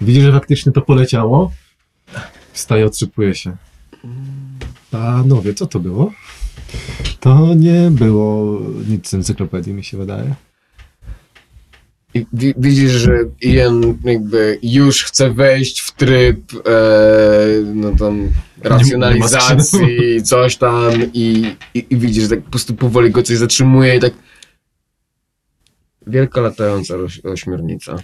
[0.00, 1.52] Widzi, że faktycznie to poleciało.
[2.52, 3.56] Wstaje, otrzypuje się.
[4.90, 6.12] Panowie, co to było?
[7.20, 10.34] To nie było nic z encyklopedii, mi się wydaje.
[12.14, 16.70] I wi- widzisz, że Ian jakby już chce wejść w tryb e,
[17.74, 18.28] no tam
[18.62, 23.96] racjonalizacji, coś tam i, i, i widzisz, że tak po prostu powoli go coś zatrzymuje
[23.96, 24.12] i tak
[26.06, 27.96] wielka latająca roś, ośmiornica.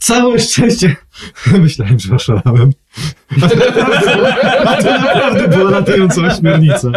[0.00, 0.96] Całe szczęście!
[1.62, 2.72] Myślałem, że oszalałem.
[3.42, 4.12] A to naprawdę,
[4.68, 6.88] a to naprawdę była latająca ośmiornica.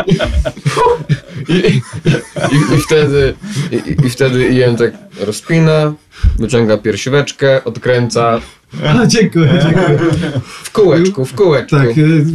[1.49, 3.33] I, i, i, wtedy,
[3.71, 5.93] i, I wtedy Ian tak rozpina,
[6.39, 8.41] wyciąga piersióweczkę, odkręca
[8.87, 9.99] A, dziękuję, dziękuję.
[10.45, 11.75] w kółeczku, w kółeczku.
[11.75, 12.25] Tak, y,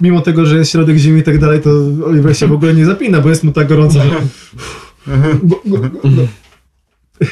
[0.00, 1.70] mimo tego, że jest środek zimy i tak dalej, to
[2.06, 4.10] Oliver się w ogóle nie zapina, bo jest mu tak gorąco, że...
[5.42, 6.22] Bo- bo- no.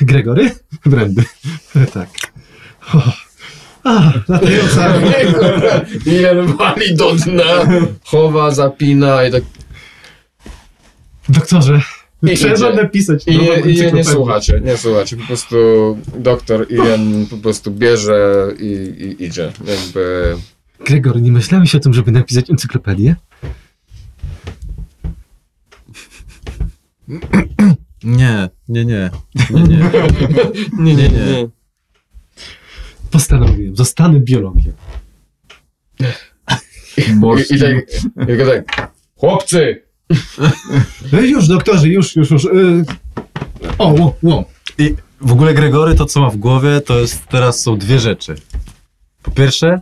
[0.00, 0.50] Gregory?
[0.86, 1.22] Brandy.
[1.94, 2.08] Tak.
[2.94, 3.02] O.
[3.84, 4.94] A, latająca.
[6.06, 7.68] Ian wali do dna,
[8.04, 9.42] chowa, zapina i tak
[11.28, 11.80] Doktorze,
[12.22, 12.72] I trzeba idzie.
[12.72, 15.16] napisać I nie, i nie, nie słuchacie, nie słuchacie.
[15.16, 15.56] Po prostu
[16.18, 18.64] doktor Ian po prostu bierze i,
[19.20, 19.52] i idzie.
[19.66, 20.36] Jakby.
[20.86, 23.16] Gregory, nie myślałeś o tym, żeby napisać encyklopedię?
[28.04, 29.10] Nie, nie, nie.
[29.50, 29.90] Nie, nie.
[30.78, 31.48] Nie, nie, nie.
[33.10, 34.72] Postanowiłem, zostanę biologiem.
[36.96, 37.02] I,
[37.54, 37.74] i tak,
[38.22, 38.92] i tylko tak.
[39.16, 39.82] Chłopcy!
[41.12, 42.44] E, Już, doktorze, już, już, już.
[42.44, 42.84] y,
[43.78, 44.44] O, ło, ło.
[44.78, 48.34] I w ogóle Gregory to, co ma w głowie, to jest teraz są dwie rzeczy.
[49.22, 49.80] Po pierwsze,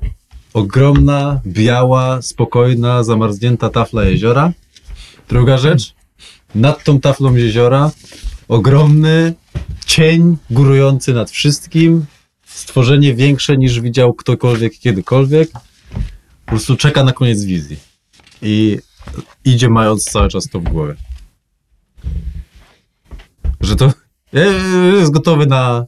[0.55, 4.53] ogromna, biała, spokojna, zamarznięta tafla jeziora.
[5.29, 5.95] Druga rzecz,
[6.55, 7.91] nad tą taflą jeziora
[8.49, 9.35] ogromny
[9.87, 12.05] cień górujący nad wszystkim,
[12.49, 15.51] stworzenie większe niż widział ktokolwiek kiedykolwiek.
[16.45, 17.77] Po prostu czeka na koniec wizji.
[18.43, 18.79] I
[19.45, 20.95] idzie mając cały czas to w głowie.
[23.61, 23.93] Że to
[24.99, 25.87] jest gotowy na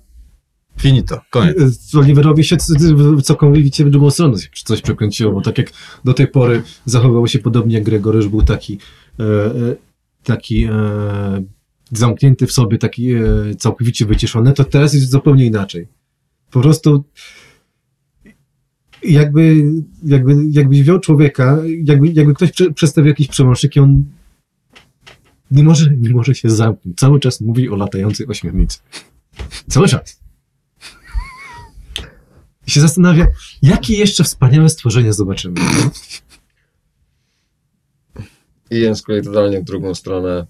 [0.81, 1.95] finito, koniec.
[1.95, 2.57] Oliverowi się
[3.23, 5.71] całkowicie w drugą stronę się coś przekręciło, bo tak jak
[6.05, 8.79] do tej pory zachowywał się podobnie jak Gregory, już był taki
[9.21, 9.77] e, e,
[10.25, 10.71] taki e,
[11.93, 13.23] zamknięty w sobie, taki e,
[13.59, 15.89] całkowicie wyciszony, to teraz jest zupełnie inaczej.
[16.51, 17.05] Po prostu
[19.03, 19.65] jakby,
[20.05, 24.05] jakby, jakbyś wziął człowieka, jakby, jakby ktoś prze, przedstawił jakiś przełącznik i on
[25.51, 26.99] nie może, nie może się zamknąć.
[26.99, 28.79] Cały czas mówi o latającej ośmiornicy.
[29.69, 30.21] Cały czas.
[32.67, 33.27] I się zastanawia,
[33.63, 35.61] jakie jeszcze wspaniałe stworzenia zobaczymy.
[38.71, 40.47] Ian z kolei totalnie w drugą stronę.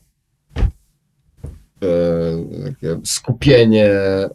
[1.83, 4.31] E, skupienie e,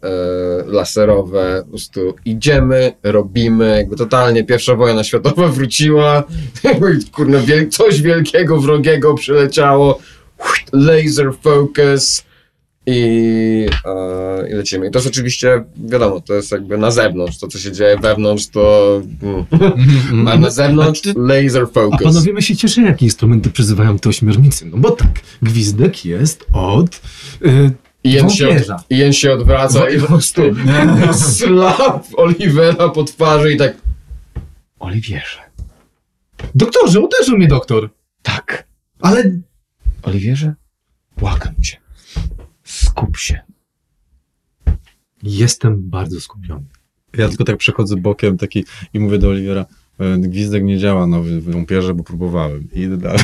[0.65, 6.23] laserowe, po prostu idziemy, robimy, jakby totalnie pierwsza wojna światowa wróciła,
[7.15, 9.99] kurna, coś wielkiego, wrogiego przyleciało,
[10.73, 12.23] laser focus
[12.85, 14.87] i, e, i lecimy.
[14.87, 18.47] I to jest oczywiście, wiadomo, to jest jakby na zewnątrz, to co się dzieje wewnątrz
[18.47, 19.01] to,
[20.11, 20.27] mm.
[20.31, 22.03] a na zewnątrz laser A focus.
[22.03, 24.65] panowie my się cieszymy, jakie instrumenty przyzywają te ośmiornicy.
[24.65, 27.01] No bo tak, gwizdek jest od
[27.45, 27.71] y,
[28.03, 28.75] Ian się, wątpierza.
[28.75, 30.41] od, Ian się odwraca i po prostu
[31.37, 33.77] slap Olivera po twarzy i tak
[34.79, 35.39] Oliwierze.
[36.55, 37.89] Doktorze, uderzył mnie doktor.
[38.21, 38.67] Tak.
[39.01, 39.31] Ale
[40.03, 40.53] Oliwierze,
[41.17, 41.84] błagam cię.
[42.95, 43.39] Skup się.
[45.23, 46.65] Jestem bardzo skupiony.
[47.17, 49.65] Ja tylko tak przechodzę bokiem taki i mówię do Oliwiera,
[49.99, 52.67] e, gwizdek nie działa na wy- wąpierze, bo próbowałem.
[52.73, 53.19] I idę dalej.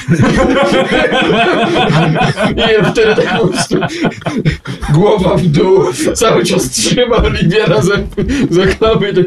[2.82, 3.76] I wtedy tak po prostu
[4.94, 7.94] głowa w dół, cały czas trzyma Oliwiera za,
[8.50, 9.26] za klapy i tak...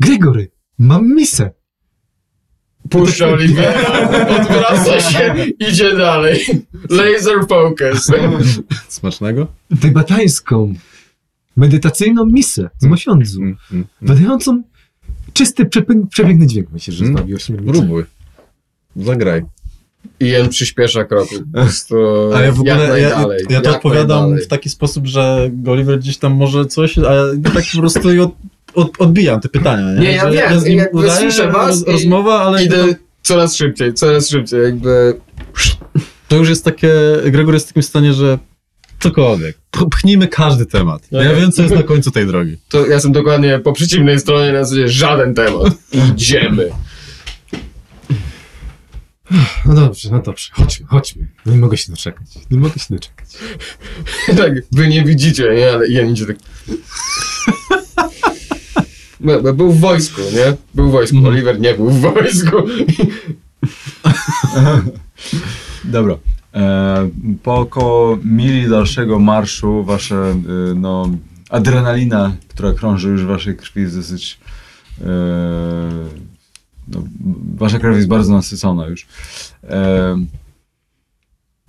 [0.00, 1.50] Gregory, mam misę.
[2.90, 4.08] Puszcza Oliwiera,
[4.40, 5.34] odwraca się,
[5.70, 6.46] idzie dalej.
[6.90, 8.10] Laser focus.
[8.88, 9.46] Smacznego?
[9.80, 10.74] Tybetańską,
[11.56, 13.40] medytacyjną misę z Mosiądzu.
[13.42, 14.16] Mm, mm, mm.
[14.16, 14.62] Wydającą
[15.32, 16.68] czysty, przepięk- przepiękny dźwięk.
[16.72, 17.16] Myślę, że Mm.
[17.16, 17.72] zbawi ośmiornicę.
[17.78, 18.04] Próbuj.
[18.96, 19.42] Zagraj.
[20.20, 21.34] Ian przyspiesza kroku.
[22.34, 23.08] A ja w ogóle, ja,
[23.50, 24.44] ja to jak odpowiadam najdalej.
[24.44, 27.02] w taki sposób, że Oliver gdzieś tam może coś, a
[27.54, 28.18] tak po prostu i
[28.76, 29.92] od, od, odbijam te pytania.
[29.92, 33.56] Nie, Nie, ja Że wiem, z nim jakby udaję słyszę was rozmowa, ale Idę coraz
[33.56, 35.20] szybciej, coraz szybciej, jakby...
[36.28, 36.92] to już jest takie,
[37.24, 38.38] Gregor jest w takim stanie, że
[39.00, 39.58] cokolwiek,
[39.90, 41.08] pchnijmy każdy temat.
[41.10, 41.40] Ja Okej.
[41.40, 42.56] wiem, co jest na końcu tej drogi.
[42.68, 45.72] To ja jestem dokładnie po przeciwnej stronie, na zasadzie żaden temat.
[45.92, 46.70] Idziemy.
[49.66, 51.28] No dobrze, no dobrze, chodźmy, chodźmy.
[51.46, 52.26] No nie mogę się doczekać.
[52.50, 53.28] Nie mogę się doczekać.
[54.38, 55.72] tak, wy nie widzicie, nie?
[55.72, 56.36] Ale Ian idzie tak...
[59.54, 60.56] Był w wojsku, nie?
[60.74, 61.16] Był w wojsku.
[61.16, 61.34] Mhm.
[61.34, 62.56] Oliver nie był w wojsku.
[65.84, 66.18] Dobra.
[66.54, 67.10] E,
[67.42, 71.10] po około mili dalszego marszu wasze, e, no,
[71.50, 74.40] adrenalina, która krąży już w waszej krwi jest dosyć...
[75.00, 75.06] E,
[76.88, 77.04] no,
[77.56, 79.06] wasza krew jest bardzo nasycona już.
[79.62, 80.16] E,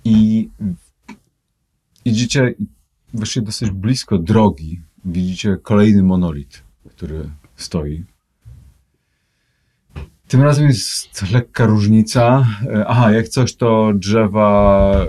[0.04, 0.48] I
[2.04, 2.54] idziecie
[3.14, 4.80] właściwie dosyć blisko drogi.
[5.04, 6.62] Widzicie kolejny monolit,
[6.98, 8.04] który stoi.
[10.28, 12.46] Tym razem jest lekka różnica.
[12.66, 15.06] E, Aha, jak coś, to drzewa e,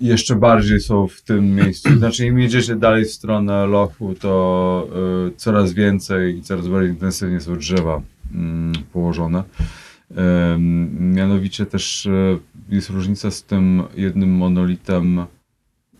[0.00, 1.98] jeszcze bardziej są w tym miejscu.
[1.98, 4.88] Znaczy, im jedziecie dalej w stronę lochu, to
[5.26, 8.02] e, coraz więcej i coraz bardziej intensywnie są drzewa
[8.34, 9.42] mm, położone.
[10.98, 12.08] Mianowicie też
[12.68, 15.26] jest różnica z tym jednym monolitem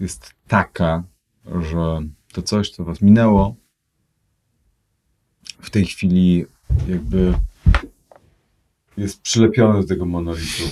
[0.01, 1.03] jest taka,
[1.71, 2.01] że
[2.33, 3.57] to coś, co was minęło,
[5.61, 6.47] w tej chwili
[6.89, 7.35] jakby
[8.97, 10.63] jest przylepiony do tego monolitu.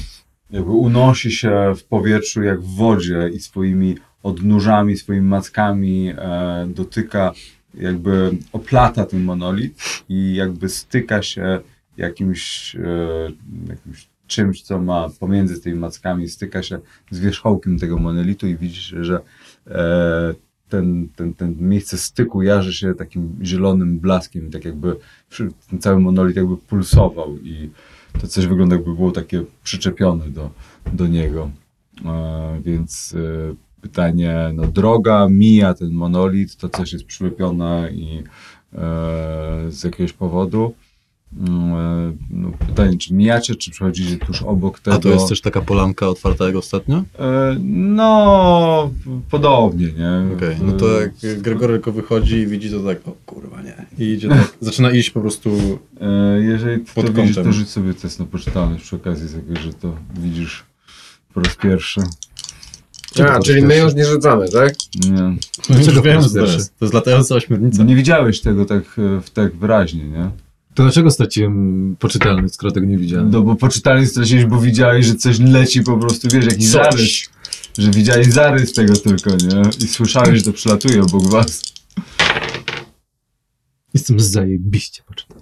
[0.51, 7.33] Jakby unosi się w powietrzu jak w wodzie i swoimi odnóżami, swoimi mackami e, dotyka,
[7.75, 11.61] jakby oplata ten monolit i jakby styka się
[11.97, 13.33] jakimś, e,
[13.69, 16.79] jakimś czymś, co ma pomiędzy tymi mackami, styka się
[17.11, 19.21] z wierzchołkiem tego monolitu i widzisz, że
[19.67, 20.35] e,
[20.69, 24.97] ten, ten, ten miejsce styku jarzy się takim zielonym blaskiem, tak jakby
[25.71, 27.71] ten cały monolit jakby pulsował i
[28.21, 30.51] to coś wygląda jakby było takie przyczepione do,
[30.93, 31.51] do niego.
[32.05, 38.83] E, więc e, pytanie, no droga mija ten monolit, to coś jest przylepione i e,
[39.69, 40.75] z jakiegoś powodu.
[41.39, 44.97] Mm, e, No, pytanie, czy mijacie, czy przechodzicie tuż obok tego?
[44.97, 46.97] A to jest też taka polanka otwarta jak ostatnio?
[47.19, 48.91] E, No,
[49.31, 50.35] podobnie, nie?
[50.37, 51.13] Okej, no to jak
[51.43, 53.87] Gregory tylko wychodzi i widzi to tak, o kurwa nie.
[53.99, 55.51] I idzie tak, zaczyna iść po prostu,
[56.01, 59.61] E, Jeżeli ty Pod to widzisz, to rzuć sobie test na poczytalność przy okazji tego,
[59.61, 60.65] że to widzisz
[61.35, 62.01] po raz pierwszy.
[63.29, 64.75] A, czyli my już nie rzucamy, tak?
[65.11, 65.37] Nie.
[66.23, 66.79] co to jest.
[66.79, 67.79] To jest latająca ośmiornica.
[67.79, 70.31] No nie widziałeś tego tak, w- tak wyraźnie, nie?
[70.77, 73.31] To dlaczego straciłem poczytalność, skoro tego nie widziałem?
[73.31, 76.93] No bo poczytalność straciłeś, bo widziałeś, że coś leci po prostu, wiesz, jakiś Coś.
[76.93, 77.29] zarys.
[77.79, 79.63] Że widziałeś zarys tego tylko, nie?
[79.85, 81.63] I słyszałeś, że to przelatuje obok was.
[83.95, 85.41] Jestem zajebiście poczytany.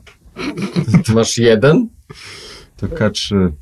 [1.14, 1.88] Masz jeden?
[2.76, 3.52] To K3.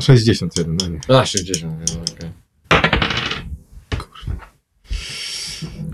[0.00, 1.00] 61, no nie.
[1.18, 2.43] A, 60, no, okej.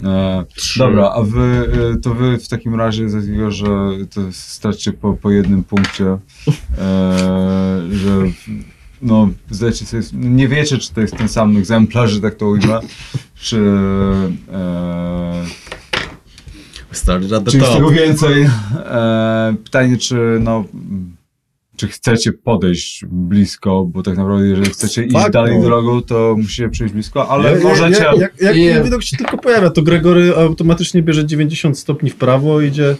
[0.04, 0.44] E,
[0.76, 3.66] dobra, a wy, e, to wy w takim razie z takiego, że
[4.14, 6.18] to stracicie po, po jednym punkcie, e,
[7.90, 8.10] że
[9.02, 12.80] no, zdajecie sobie, nie wiecie, czy to jest ten sam egzemplarz, że tak to ujmę,
[13.34, 13.60] czy,
[14.52, 15.44] e,
[16.92, 18.42] Start at the czy jest tego więcej.
[18.76, 20.64] E, pytanie, czy no,
[21.80, 25.64] czy chcecie podejść blisko, bo tak naprawdę jeżeli chcecie iść Tak, dalej no.
[25.64, 28.02] drogą, to musicie przejść blisko, ale Jak- możecie...
[28.04, 32.16] Jak, jak, jak ten widok się tylko pojawia, to Gregory automatycznie bierze 90 stopni w
[32.16, 32.96] prawo i idzie...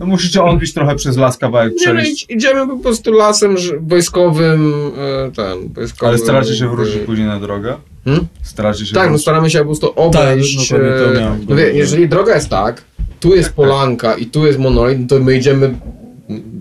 [0.00, 2.24] No musicie odbić trochę przez las kawałek Nie, no, przejść.
[2.24, 6.08] idź- idziemy po prostu lasem wojskowym, e, ten, wojskowym...
[6.08, 7.74] Ale staracie się wrócić później na drogę?
[8.04, 8.26] Hmm?
[8.42, 9.22] Staracie się Tak, no wrócić.
[9.22, 10.68] staramy się po prostu obejść.
[10.68, 12.82] Tak, to e, no wie, że- jeżeli droga jest tak,
[13.20, 15.74] tu jest polanka i tu jest monolit, no to my idziemy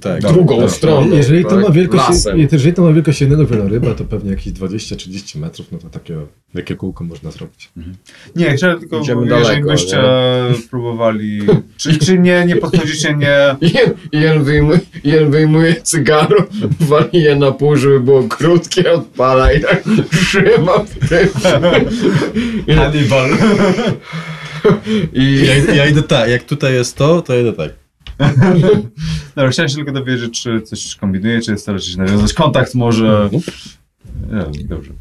[0.02, 0.22] Tak.
[0.22, 0.70] Drugą dobra.
[0.70, 1.16] stroną.
[1.16, 1.62] Jeżeli to, tak?
[1.62, 2.40] ma wielkość, Lasem.
[2.40, 6.18] jeżeli to ma wielkość jednego wieloryba, to pewnie jakieś 20-30 metrów, no to takie
[6.56, 7.72] wielkie kółko można zrobić.
[8.36, 10.00] Nie, chciałem tylko, Idziemy jeżeli daleko, byście
[10.70, 11.42] próbowali,
[11.78, 13.56] czy, czy nie, nie podchodzicie, nie,
[14.12, 16.48] Jen, wyjmuje, jen wyjmuje cygaro,
[16.80, 21.30] wali je na pół, żeby było krótkie, odpala i tak trzyma w tym.
[22.76, 23.30] Hannibal.
[25.14, 27.83] i Ja, ja idę tak, jak tutaj jest to, to idę tak.
[29.36, 33.30] Dobra, chciałem się tylko dowiedzieć, czy coś kombinuje, czy staracie się nawiązać kontakt może.
[34.32, 34.92] Nie, dobrze.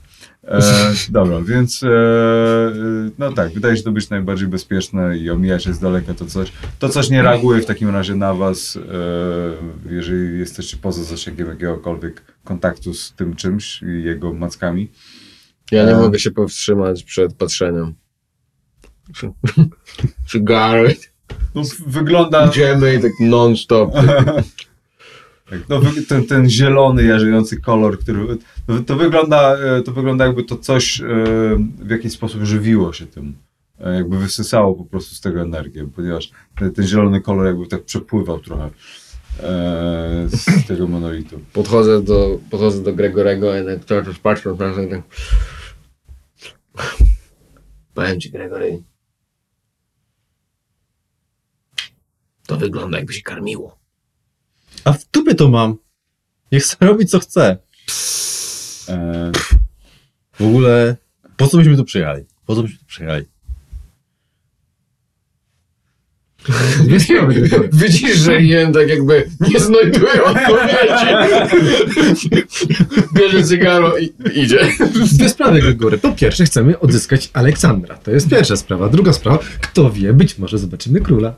[0.45, 0.61] E,
[1.09, 5.79] dobra, więc e, e, no tak, wydaje się to być najbardziej bezpieczne i omijacie z
[5.79, 6.53] daleka to coś.
[6.79, 12.23] To coś nie reaguje w takim razie na was, e, jeżeli jesteście poza zasięgiem jakiegokolwiek
[12.45, 14.91] kontaktu z tym czymś i jego mackami.
[15.73, 16.01] ja nie E.
[16.01, 17.95] mogę się powstrzymać przed patrzeniem.
[20.29, 20.83] Cygaro,
[21.55, 23.95] No, wygląda, idziemy i tak non-stop.
[25.51, 28.37] Tak, no, ten, ten zielony, jarzejący kolor, który.
[28.67, 31.05] To, to, wygląda, e, to wygląda jakby to coś e,
[31.79, 33.37] w jakiś sposób żywiło się tym.
[33.81, 37.83] E, Jakby wysysało po prostu z tego energię, ponieważ ten, ten zielony kolor jakby tak
[37.83, 38.71] przepływał trochę
[40.29, 41.41] z tego monolitu.
[41.53, 45.03] Podchodzę do, podchodzę do Gregorego i tak cały czas patrzę na tak...
[47.95, 48.83] Powiem ci, Gregory.
[52.53, 53.79] To wygląda jakby się karmiło.
[54.85, 55.77] A w dupie to mam.
[56.53, 57.57] Niech sobie robi co chce.
[58.89, 59.33] E,
[60.33, 60.97] W ogóle,
[61.37, 62.25] po co byśmy tu przyjechali?
[62.47, 63.25] Po co byśmy tu przyjechali?
[67.73, 71.07] Widzisz, że Jen tak jakby nie znajduje odpowiedzi.
[73.15, 74.59] Bierze cygaro i idzie.
[75.13, 75.99] Dwie sprawy, Gregory.
[75.99, 77.97] Po pierwsze, chcemy odzyskać Aleksandra.
[77.97, 78.89] To jest pierwsza sprawa.
[78.89, 81.35] Druga sprawa, kto wie, być może zobaczymy króla.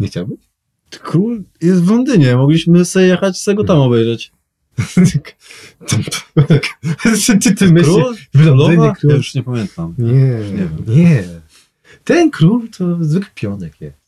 [0.00, 0.38] Nie chciałbyś?
[0.90, 4.32] Król jest w Londynie, mogliśmy sobie jechać z tego tam obejrzeć.
[7.42, 8.14] ty, ty myślisz, Król?
[8.34, 9.10] w Londynie król?
[9.10, 9.94] Ja już nie pamiętam.
[9.98, 10.76] Nie, nie wiem.
[10.86, 11.24] nie.
[12.04, 14.04] Ten król to zwykły pionek jest.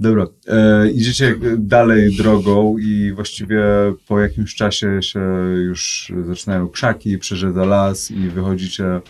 [0.00, 3.62] dobra, e, idziecie dalej drogą i właściwie
[4.08, 5.20] po jakimś czasie się
[5.56, 9.00] już zaczynają krzaki, przerzedza las i wychodzicie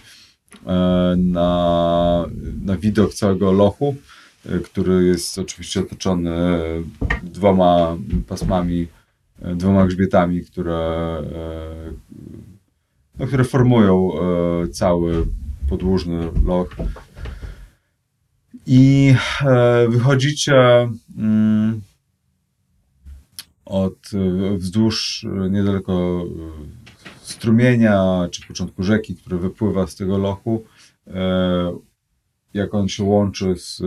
[0.67, 2.27] e, na,
[2.65, 3.97] na widok całego lochu,
[4.65, 6.83] który jest oczywiście otoczony e,
[7.23, 7.97] dwoma
[8.29, 8.87] pasmami,
[9.43, 10.77] e, dwoma grzbietami, które,
[11.33, 11.93] e,
[13.19, 15.27] no, które formują e, cały
[15.69, 16.77] podłużny loch.
[18.67, 19.15] I
[19.47, 21.81] e, wychodzicie mm,
[23.65, 26.89] od e, wzdłuż e, niedaleko e,
[27.21, 30.65] strumienia, czy początku rzeki, który wypływa z tego lochu.
[32.55, 33.85] Jak on się łączy z e,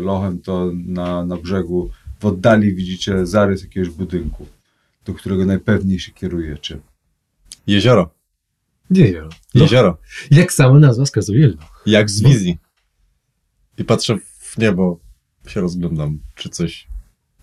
[0.00, 1.90] lochem, to na, na brzegu
[2.20, 4.46] w oddali widzicie zarys jakiegoś budynku,
[5.04, 6.78] do którego najpewniej się kierujecie.
[7.66, 8.10] Jezioro.
[8.90, 9.28] Jezioro.
[9.54, 9.98] Jezioro.
[10.30, 11.82] Jak sama nazwa wskazuje, loch.
[11.86, 12.58] Jak z wizji.
[13.78, 15.00] I patrzę w niebo,
[15.46, 16.88] się rozglądam, czy coś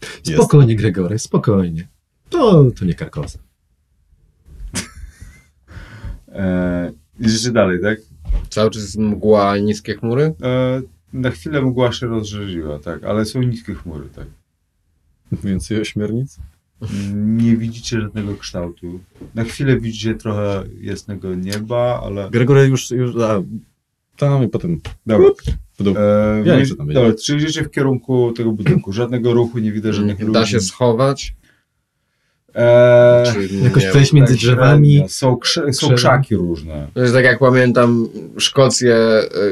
[0.02, 0.34] jest.
[0.34, 1.88] Spokojnie, Gregory, spokojnie.
[2.30, 3.40] To, to nie Karkoza.
[6.32, 8.00] E, idziecie dalej, tak?
[8.50, 10.34] Cały czas mgła, niskie chmury.
[10.44, 10.82] E,
[11.14, 14.28] na chwilę mgła się rozrzedziła, tak, ale są niskie chmury, tak.
[15.44, 16.38] Więcej ośmiornic?
[17.14, 19.00] Nie widzicie żadnego kształtu.
[19.36, 22.30] Na chwilę widzicie trochę jasnego nieba, ale.
[22.30, 23.42] Gregory już, już a,
[24.18, 25.28] tam i potem Dobra.
[25.80, 25.96] w dół.
[25.98, 27.04] E, Ja nie chcę tam wiedzieć.
[27.04, 28.94] dobra, czy idziecie w kierunku tego budynku?
[28.94, 30.34] Żadnego ruchu, nie widać żadnych ludzi.
[30.34, 31.36] Da się schować.
[32.60, 33.90] E, Czy Jakoś nie?
[33.90, 34.92] przejść między tak drzewami.
[34.94, 35.10] średnio.
[35.10, 35.40] Są,
[35.72, 36.88] są krzaki różne.
[36.94, 38.08] To jest tak jak pamiętam
[38.38, 38.96] Szkocję,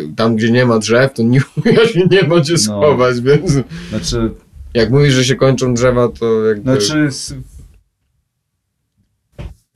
[0.03, 1.41] y, tam gdzie nie ma drzew, to nie,
[2.11, 3.51] nie ma gdzie schować, więc
[3.89, 4.31] Znaczy,
[4.73, 6.61] jak mówisz, że się kończą drzewa, to jakby...
[6.61, 7.09] znaczy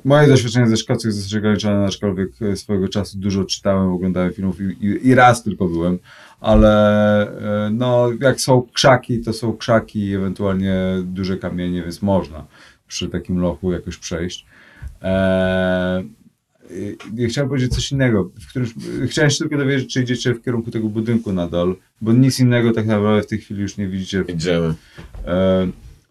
[0.05, 4.61] moje doświadczenie ze Szkocji jest dosyć ograniczone, aczkolwiek e, swojego czasu dużo czytałem, oglądałem filmów
[4.61, 5.99] i, i, i raz tylko byłem,
[6.39, 12.45] ale e, no, jak są krzaki, to są krzaki i ewentualnie duże kamienie, więc można
[12.91, 14.45] przy takim lochu jakoś przejść.
[15.01, 16.09] Eee,
[17.17, 18.31] i chciałem powiedzieć coś innego.
[18.41, 18.73] W którymś,
[19.07, 22.85] chciałem się tylko dowiedzieć, czy idziecie w kierunku tego budynku nadal, bo nic innego tak
[22.85, 24.23] naprawdę w tej chwili już nie widzicie.
[24.27, 24.73] Idziemy.
[25.25, 25.67] E,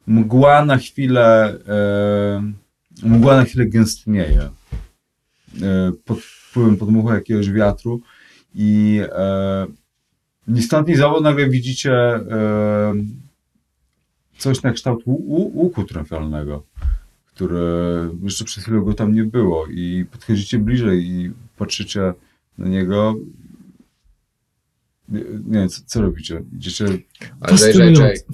[0.07, 2.53] mgła na chwilę e,
[3.03, 4.51] mgła na chwilę gęstnieje
[5.63, 8.01] e, pod wpływem podmuchu jakiegoś wiatru
[8.55, 9.67] i e,
[10.49, 12.95] ni stąd ni zowąd nagle widzicie e,
[14.41, 16.63] coś na kształt łuku trafialnego,
[17.27, 22.15] które jeszcze przed chwilą go tam nie było i podchodzicie bliżej i patrzycie
[22.59, 23.15] na niego
[25.09, 26.43] Nie, nie co, co robicie?
[26.57, 26.87] Idziecie...
[27.41, 27.57] Ale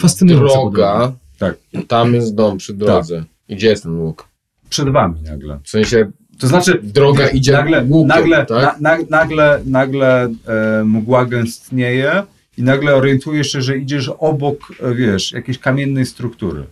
[0.00, 0.54] Fascynujące.
[0.54, 1.56] Droga, Tak.
[1.88, 3.24] tam jest dom przy drodze.
[3.48, 4.28] I gdzie jest ten łuk?
[4.70, 5.60] Przed wami nagle.
[5.64, 8.80] W sensie To znaczy, droga idzie nagle, łukiem, nagle, tak?
[8.80, 12.22] na, na, nagle, nagle e, mgła gęstnieje
[12.56, 16.64] i nagle orientujesz się, że idziesz obok, e, wiesz, jakiejś kamiennej struktury.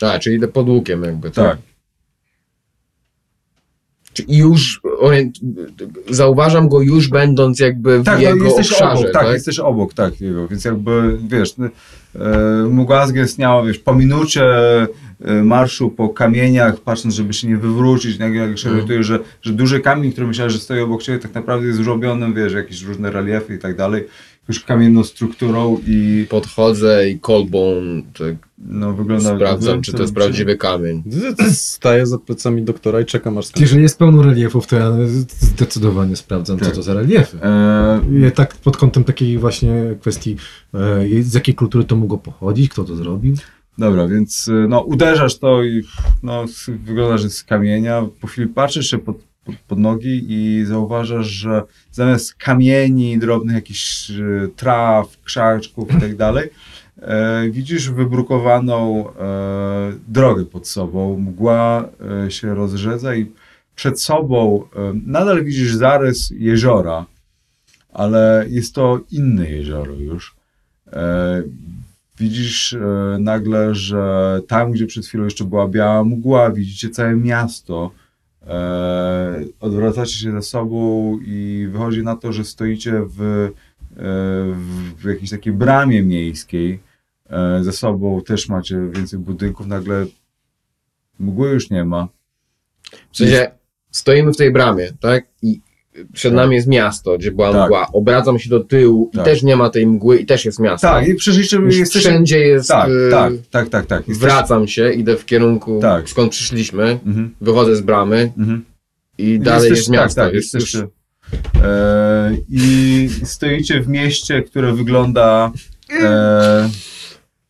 [0.00, 1.50] A, czyli idę pod łukiem jakby, tak?
[1.50, 1.58] Tak.
[4.12, 5.38] Czy już orient...
[6.10, 9.94] zauważam go już będąc jakby w Tak, jego no, jesteś obszarze, obok, tak, jesteś obok,
[9.94, 11.66] tak, jego, więc jakby, wiesz, no,
[12.14, 14.88] e, mgła zgęstniała, wiesz, po minucie e,
[15.44, 19.80] marszu po kamieniach, patrząc, żeby się nie wywrócić, nagle jak się orientuje, że, że duży
[19.80, 23.54] kamień, który myślałeś, że stoi obok ciebie, tak naprawdę jest zrobiony, wiesz, jakieś różne reliefy
[23.54, 24.04] i tak dalej,
[24.50, 27.74] już kamienną strukturą i Podchodzę i kolbą
[28.18, 29.36] tak no wygląda...
[29.36, 31.02] sprawdzam, czy to jest prawdziwy kamień.
[31.52, 33.62] Staję za plecami doktora i czekam aż skończy.
[33.62, 34.92] Jeżeli jest pełno reliefów, to ja
[35.28, 36.74] zdecydowanie sprawdzam, co Tak.
[36.74, 37.38] to za reliefy.
[37.42, 40.36] E, I tak pod kątem takiej właśnie kwestii,
[40.74, 43.34] e, z jakiej kultury to mogło pochodzić, kto to zrobił.
[43.78, 45.82] Dobra, więc y, no, uderzasz to i
[46.22, 48.06] no, wygląda, że z kamienia.
[48.20, 49.16] Po chwili patrzysz się pod,
[49.68, 56.50] pod, nogi i zauważasz, że zamiast kamieni, drobnych jakichś y, traw, krzaczków i tak dalej,
[57.02, 61.18] e, widzisz wybrukowaną e, drogę pod sobą.
[61.18, 61.88] Mgła
[62.24, 63.26] e, się rozrzedza i
[63.74, 64.64] przed sobą
[65.06, 67.06] nadal widzisz zarys jeziora,
[67.92, 70.36] ale jest to inne jezioro już.
[72.18, 72.76] Widzisz
[73.18, 77.90] nagle, że tam, gdzie przed chwilą jeszcze była biała mgła, widzicie całe miasto.
[78.50, 83.50] E, odwracacie się za sobą i wychodzi na to, że stoicie w, e,
[84.96, 86.80] w, jakiejś takiej bramie miejskiej.
[87.30, 89.66] E, za sobą też macie więcej budynków.
[89.66, 90.06] Nagle
[91.20, 92.08] mgły już nie ma.
[93.12, 93.50] W sensie
[93.90, 95.24] stoimy w tej bramie, tak?
[95.42, 95.60] I
[96.12, 97.64] przed nami jest miasto, gdzie była Tak.
[97.66, 97.86] mgła.
[97.92, 99.22] Obracam się do tyłu Tak.
[99.22, 100.88] i też nie ma tej mgły i też jest miasto.
[100.88, 102.08] Tak, i przeszliście, Już jesteście...
[102.08, 102.68] wszędzie jest...
[102.68, 104.08] Tak, y, tak, tak, tak, tak.
[104.08, 106.08] Jesteście- Wracam się, idę w kierunku, Tak.
[106.08, 108.64] skąd przyszliśmy, Mhm, wychodzę z bramy mhm.
[109.18, 110.20] i dalej Jesteś- jest miasto.
[110.20, 110.88] Tak, tak, jest jesteście, już...
[111.64, 115.52] e, I stoicie w mieście, które wygląda
[116.02, 116.70] e,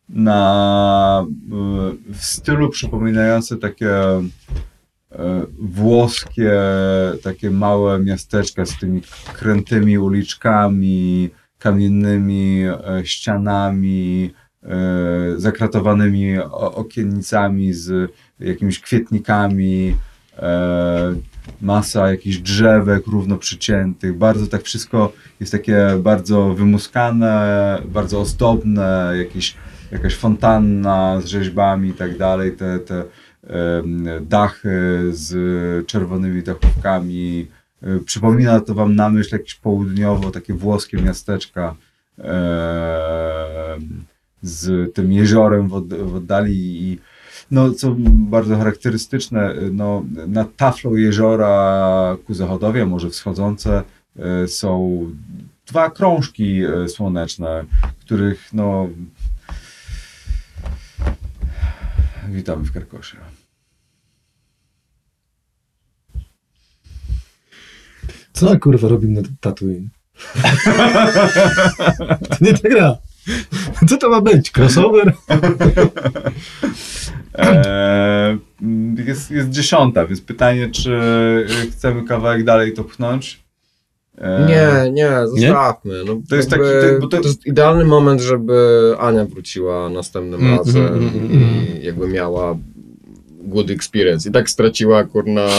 [0.09, 3.89] na e, w stylu przypominające takie
[5.59, 6.51] włoskie,
[7.23, 9.01] takie małe miasteczka z tymi
[9.33, 11.29] krętymi uliczkami,
[11.61, 14.33] kamiennymi e, ścianami,
[14.63, 14.69] e,
[15.37, 19.95] zakratowanymi okiennicami z jakimiś kwietnikami,
[20.37, 21.15] e,
[21.61, 29.55] masa jakichś drzewek równo przyciętych, bardzo tak wszystko jest takie bardzo wymuskane, bardzo ozdobne, jakieś,
[29.91, 33.03] jakaś fontanna z rzeźbami i tak dalej, te, te
[34.21, 34.69] dachy
[35.11, 37.47] z czerwonymi dachówkami.
[37.83, 41.75] E, Przypomina to wam na myśl jakieś południowo, takie włoskie miasteczka
[44.41, 46.99] z tym jeziorem w, od, w oddali i
[47.51, 53.83] no, co bardzo charakterystyczne, no, nad taflą jeziora ku zachodowi, może wschodzące,
[54.19, 55.05] e, są
[55.67, 57.65] dwa krążki e, słoneczne,
[57.99, 58.89] których no.
[62.29, 63.40] Witamy w Karkosze.
[68.41, 69.89] Co on, kurwa robił na Tatooine?
[72.29, 72.97] to nie ta gra.
[73.89, 74.51] Co to ma być?
[74.51, 75.13] Crossover?
[77.37, 78.37] E,
[79.07, 80.99] jest, jest dziesiąta, więc pytanie, czy
[81.71, 83.43] chcemy kawałek dalej to pchnąć?
[84.17, 86.03] E, Nie, nie, zostawmy.
[86.05, 90.41] No, To jest taki- to- bo to- to jest idealny moment, żeby Ania wróciła następnym
[90.41, 91.81] Mm, razem mm, mm, i mm.
[91.81, 92.57] jakby miała
[93.43, 94.29] good experience.
[94.29, 95.51] I tak straciła, kurna, e,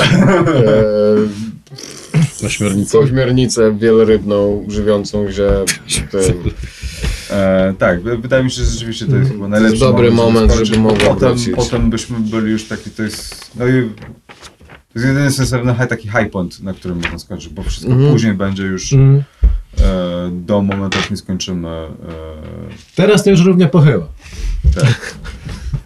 [2.44, 2.98] Ośmiornicą.
[2.98, 5.64] ośmiornicę wielorybną, żywiącą się
[6.10, 6.34] tym.
[7.30, 10.68] E, tak, wy- wydaje mi się, że rzeczywiście to jest chyba najlepszy dobry moment, skończyć,
[10.68, 13.70] żeby mogła potem, potem byśmy byli już taki, to jest, no i
[14.92, 18.12] to jest jedyny sensowny taki high point, na którym można skończyć, bo wszystko Mhm.
[18.12, 19.22] później będzie już Mm.
[19.80, 21.68] e, do momentu, jak nie skończymy.
[21.68, 21.88] E,
[22.96, 24.08] Teraz to już równia pochyła.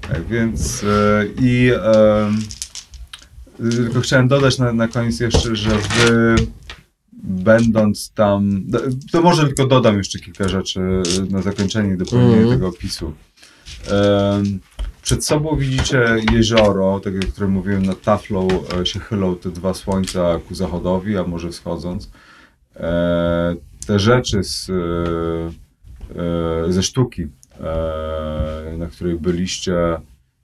[0.09, 2.31] tak, więc e, i e,
[3.59, 6.35] tylko chciałem dodać na, na koniec jeszcze, że wy
[7.23, 8.63] będąc tam,
[9.13, 10.81] to może tylko dodam jeszcze kilka rzeczy
[11.31, 12.51] na zakończenie dopełnienie Mhm.
[12.51, 13.13] tego opisu.
[15.03, 18.49] Przed sobą widzicie jezioro, tak jak które mówiłem, nad taflą
[18.81, 22.11] e, się chylą te dwa słońca ku zachodowi, a może wschodząc.
[22.77, 27.27] E, Te rzeczy z, e, ze sztuki,
[28.79, 29.75] na której byliście,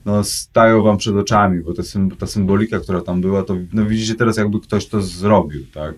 [0.04, 1.82] no, stają wam przed oczami, bo ta,
[2.18, 5.94] ta symbolika, która tam była, to no, widzicie teraz jakby ktoś to zrobił, tak?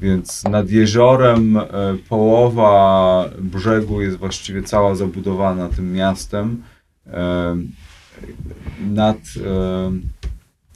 [0.00, 1.64] Więc nad jeziorem e,
[2.08, 6.62] połowa brzegu jest właściwie cała zabudowana tym miastem,
[7.06, 7.56] e,
[8.80, 9.92] nad, e,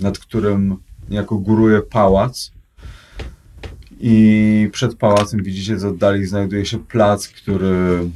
[0.01, 0.77] nad którym
[1.11, 2.53] niejako góruje pałac.
[4.01, 8.09] I przed pałacem widzicie z oddali znajduje się plac, który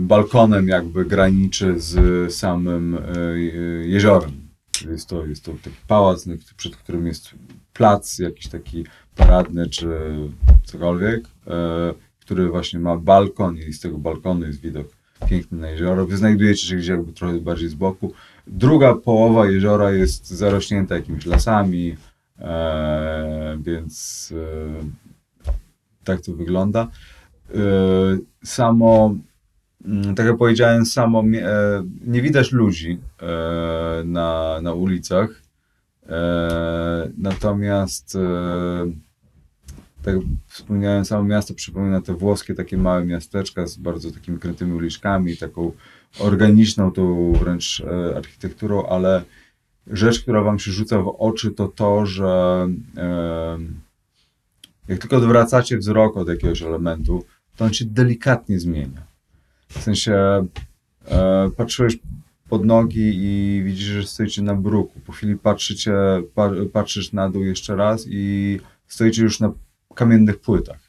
[0.00, 3.38] balkonem jakby graniczy z samym e,
[3.86, 4.44] jeziorem.
[4.90, 7.30] Jest to, jest to taki pałac, przed którym jest
[7.72, 8.84] plac jakiś taki
[9.16, 9.88] paradny czy
[10.64, 14.86] cokolwiek, e, który właśnie ma balkon i z tego balkonu jest widok
[15.28, 16.06] piękny na jezioro.
[16.06, 18.12] Wy znajdujecie się gdzieś jakby trochę bardziej z boku.
[18.46, 21.96] Druga połowa jeziora jest zarośnięta jakimiś lasami,
[22.38, 25.54] e, więc e,
[26.04, 26.88] tak to wygląda.
[27.50, 29.14] E, samo,
[29.84, 35.42] mm, tak jak powiedziałem, samo e, nie widać ludzi e, na, na ulicach.
[36.06, 38.18] E, natomiast
[40.02, 44.72] tak jak wspomniałem, samo miasto przypomina te włoskie takie małe miasteczka z bardzo takimi krętymi
[44.72, 45.72] uliczkami, taką
[46.18, 47.82] organiczną tą wręcz
[48.16, 49.22] architekturą, ale
[49.86, 52.68] rzecz, która wam się rzuca w oczy, to to, że
[54.88, 57.24] jak tylko odwracacie wzrok od jakiegoś elementu,
[57.56, 59.06] to on się delikatnie zmienia.
[59.68, 60.46] W sensie
[61.08, 61.98] e, patrzyłeś
[62.48, 65.00] pod nogi i widzisz, że stoicie na bruku.
[65.06, 65.92] Po chwili patrzycie,
[66.34, 69.52] pa, patrzysz na dół jeszcze raz i stoicie już na
[69.94, 70.80] kamiennych płytach.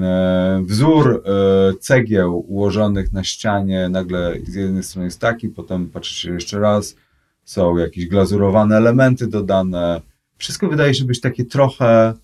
[0.00, 6.30] E, wzór e, cegieł ułożonych na ścianie nagle z jednej strony jest taki, potem patrzycie
[6.30, 6.96] jeszcze raz,
[7.44, 10.00] są jakieś glazurowane elementy dodane.
[10.36, 12.14] Wszystko wydaje się być takie trochę,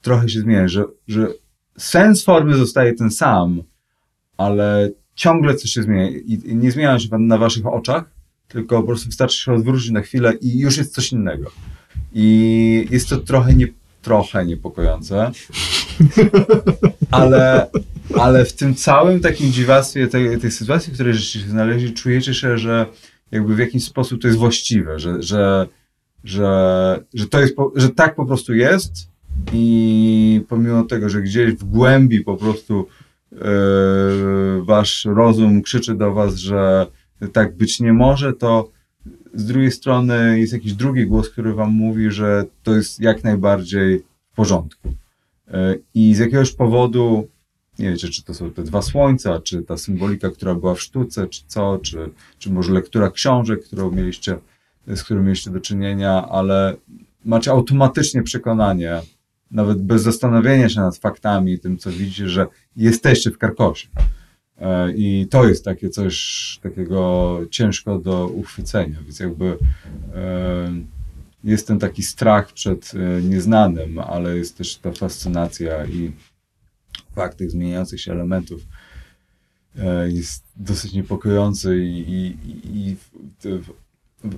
[0.00, 1.28] trochę się zmienia, że, że
[1.80, 3.62] sens formy zostaje ten sam,
[4.36, 8.04] ale ciągle coś się zmienia i, nie zmieniają się na waszych oczach,
[8.48, 11.50] tylko po prostu wystarczy się odwrócić na chwilę i już jest coś innego.
[12.12, 13.66] I jest to trochę, nie,
[14.02, 15.30] trochę niepokojące,
[17.10, 17.70] ale,
[18.18, 22.58] ale w tym całym takim dziwactwie tej, tej sytuacji, w której się znaleźli, czujecie się,
[22.58, 22.86] że
[23.30, 25.66] jakby w jakiś sposób to jest właściwe, że, że,
[26.24, 28.92] że, że to jest, że tak po prostu jest
[29.52, 32.86] i pomimo tego, że gdzieś w głębi po prostu
[33.32, 33.38] yy,
[34.62, 36.86] wasz rozum krzyczy do was, że
[37.32, 38.70] tak być nie może, to
[39.34, 44.02] z drugiej strony jest jakiś drugi głos, który wam mówi, że to jest jak najbardziej
[44.32, 44.88] w porządku.
[45.48, 47.28] Yy, I z jakiegoś powodu,
[47.78, 51.26] nie wiecie, czy to są te dwa słońca, czy ta symbolika, która była w sztuce,
[51.26, 54.38] czy co, czy, czy może lektura książek, którą mieliście,
[54.86, 56.76] z którą mieliście do czynienia, ale
[57.24, 59.00] macie automatycznie przekonanie,
[59.50, 62.46] nawet bez zastanowienia się nad faktami, tym co widzicie, że
[62.76, 63.88] jesteście w Karkosie.
[64.58, 69.56] E, I to jest takie coś takiego ciężko do uchwycenia, więc jakby
[70.14, 70.72] e,
[71.44, 76.12] jest ten taki strach przed e, nieznanym, ale jest też ta fascynacja i
[77.14, 78.60] fakt tych zmieniających się elementów
[80.06, 82.36] jest dosyć niepokojący i, i,
[82.90, 82.96] i-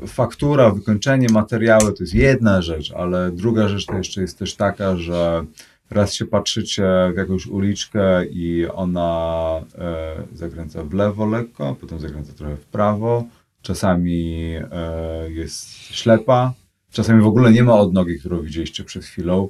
[0.06, 4.96] faktura, wykończenie, materiały to jest jedna rzecz, ale druga rzecz to jeszcze jest też taka,
[4.96, 5.44] że
[5.90, 12.32] raz się patrzycie w jakąś uliczkę i ona e, zakręca w lewo lekko, potem zakręca
[12.32, 13.24] trochę w prawo,
[13.62, 16.52] czasami e, jest ślepa,
[16.90, 19.48] czasami w ogóle nie ma odnogi, którą widzieliście przed chwilą.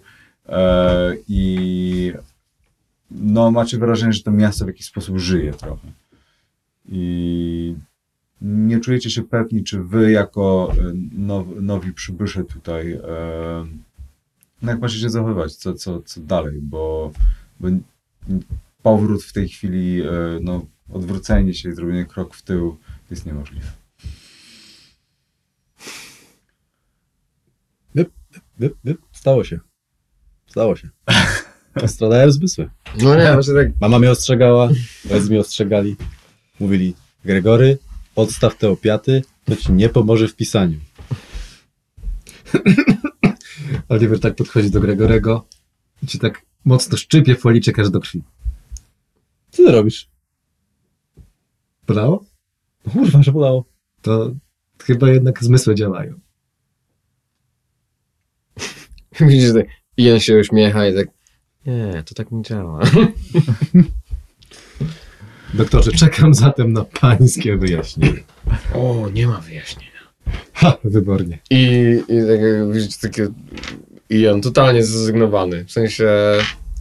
[0.48, 2.12] E, i
[3.10, 5.88] no macie wrażenie, że to miasto w jakiś sposób żyje trochę.
[6.88, 7.74] I
[8.42, 13.66] nie czujecie się pewni, czy wy jako e, now, nowi przybysze tutaj, e,
[14.62, 17.12] no jak macie się zachowywać, co, co, co dalej, bo,
[17.60, 17.68] bo
[18.82, 22.76] powrót w tej chwili, e, no odwrócenie się i zrobienie krok w tył
[23.10, 23.66] jest niemożliwe.
[28.58, 29.60] Wyp, wyp, stało się.
[30.46, 30.88] Stało się.
[31.86, 32.70] Stradałem zmysły.
[33.02, 33.80] No nie, właśnie tak.
[33.80, 34.68] Mama mnie ostrzegała,
[35.10, 35.96] rodzice mnie ostrzegali.
[36.60, 37.78] Mówili, Gregory,
[38.16, 40.80] odstaw te opiaty, to ci nie pomoże w pisaniu.
[43.88, 45.46] Oliver tak podchodzi do Gregorego
[46.02, 48.22] i ci tak mocno szczypie policzek aż do krwi.
[49.50, 50.08] Co ty robisz?
[51.86, 52.24] Bolało?
[52.92, 53.64] Kurwa, że bolało.
[54.02, 54.34] To
[54.82, 56.20] chyba jednak zmysły działają.
[59.20, 59.66] Widzisz, że tak.
[59.96, 61.08] Ian się uśmiecha i tak.
[61.66, 62.80] Nie, to tak nie działa.
[65.54, 68.22] Doktorze, czekam zatem na pańskie wyjaśnienie.
[68.74, 69.92] O, nie ma wyjaśnienia.
[70.52, 71.38] Ha, wybornie.
[71.50, 71.56] I,
[72.08, 73.28] i tak jak widzicie, takie
[74.10, 75.64] Ian totalnie zrezygnowany.
[75.64, 76.08] W sensie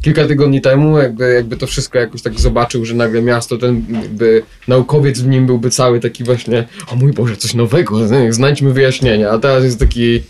[0.02, 4.44] kilka tygodni temu, jakby, jakby to wszystko jakoś tak zobaczył, że nagle miasto, ten jakby
[4.68, 8.00] naukowiec w nim byłby cały taki właśnie, o mój Boże, coś nowego,
[8.30, 10.24] znajdźmy wyjaśnienia, a teraz jest taki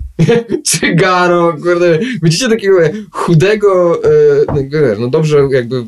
[0.64, 2.78] cygaro, kurde, widzicie takiego
[3.10, 4.08] chudego, e,
[4.46, 5.84] no, no dobrze jakby,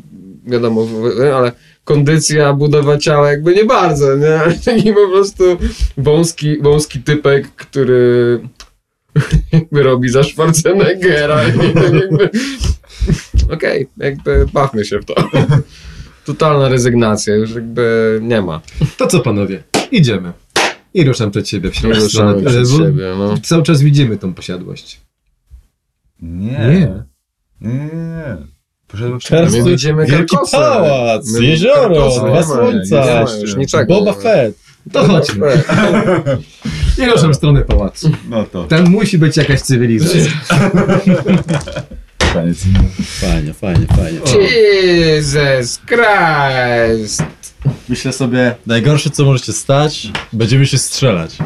[0.46, 0.86] wiadomo,
[1.36, 1.52] ale
[1.84, 5.44] kondycja, budowa ciała jakby nie bardzo, nie, taki po prostu
[5.96, 8.40] wąski, wąski typek, który
[9.52, 12.30] jakby robi za Schwarzeneggera i tak jakby
[13.50, 15.14] okej, jakby bawmy się w to.
[16.24, 18.60] Totalna rezygnacja, już jakby nie ma.
[18.96, 20.32] To co panowie, idziemy.
[20.94, 22.02] I ruszam przed siebie w środku.
[22.02, 23.38] Ruszamy przed siebie, no.
[23.42, 25.00] Cały czas widzimy tą posiadłość.
[26.22, 26.58] Nie.
[26.58, 27.04] Nie.
[27.60, 28.36] Nie,
[29.00, 29.18] nie, nie.
[29.20, 33.40] Poszedłem My tu widzimy wielki pałac, My jezioro, Karkosy dwa nie ma, słońca, nie ma
[33.40, 33.94] już niczego.
[33.94, 34.20] Boba nie.
[34.20, 34.56] Fett.
[34.92, 35.62] To chodźmy.
[37.02, 38.10] I ruszam w stronę pałacu.
[38.28, 38.64] No to.
[38.64, 40.32] Tam musi być jakaś cywilizacja.
[42.32, 42.64] Koniec.
[43.20, 44.20] Fajnie, fajnie, fajnie.
[44.48, 47.24] Jesus Christ!
[47.88, 51.38] Myślę sobie, najgorsze co może się stać, będziemy się strzelać.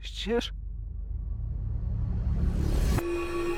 [0.00, 0.52] Ścież.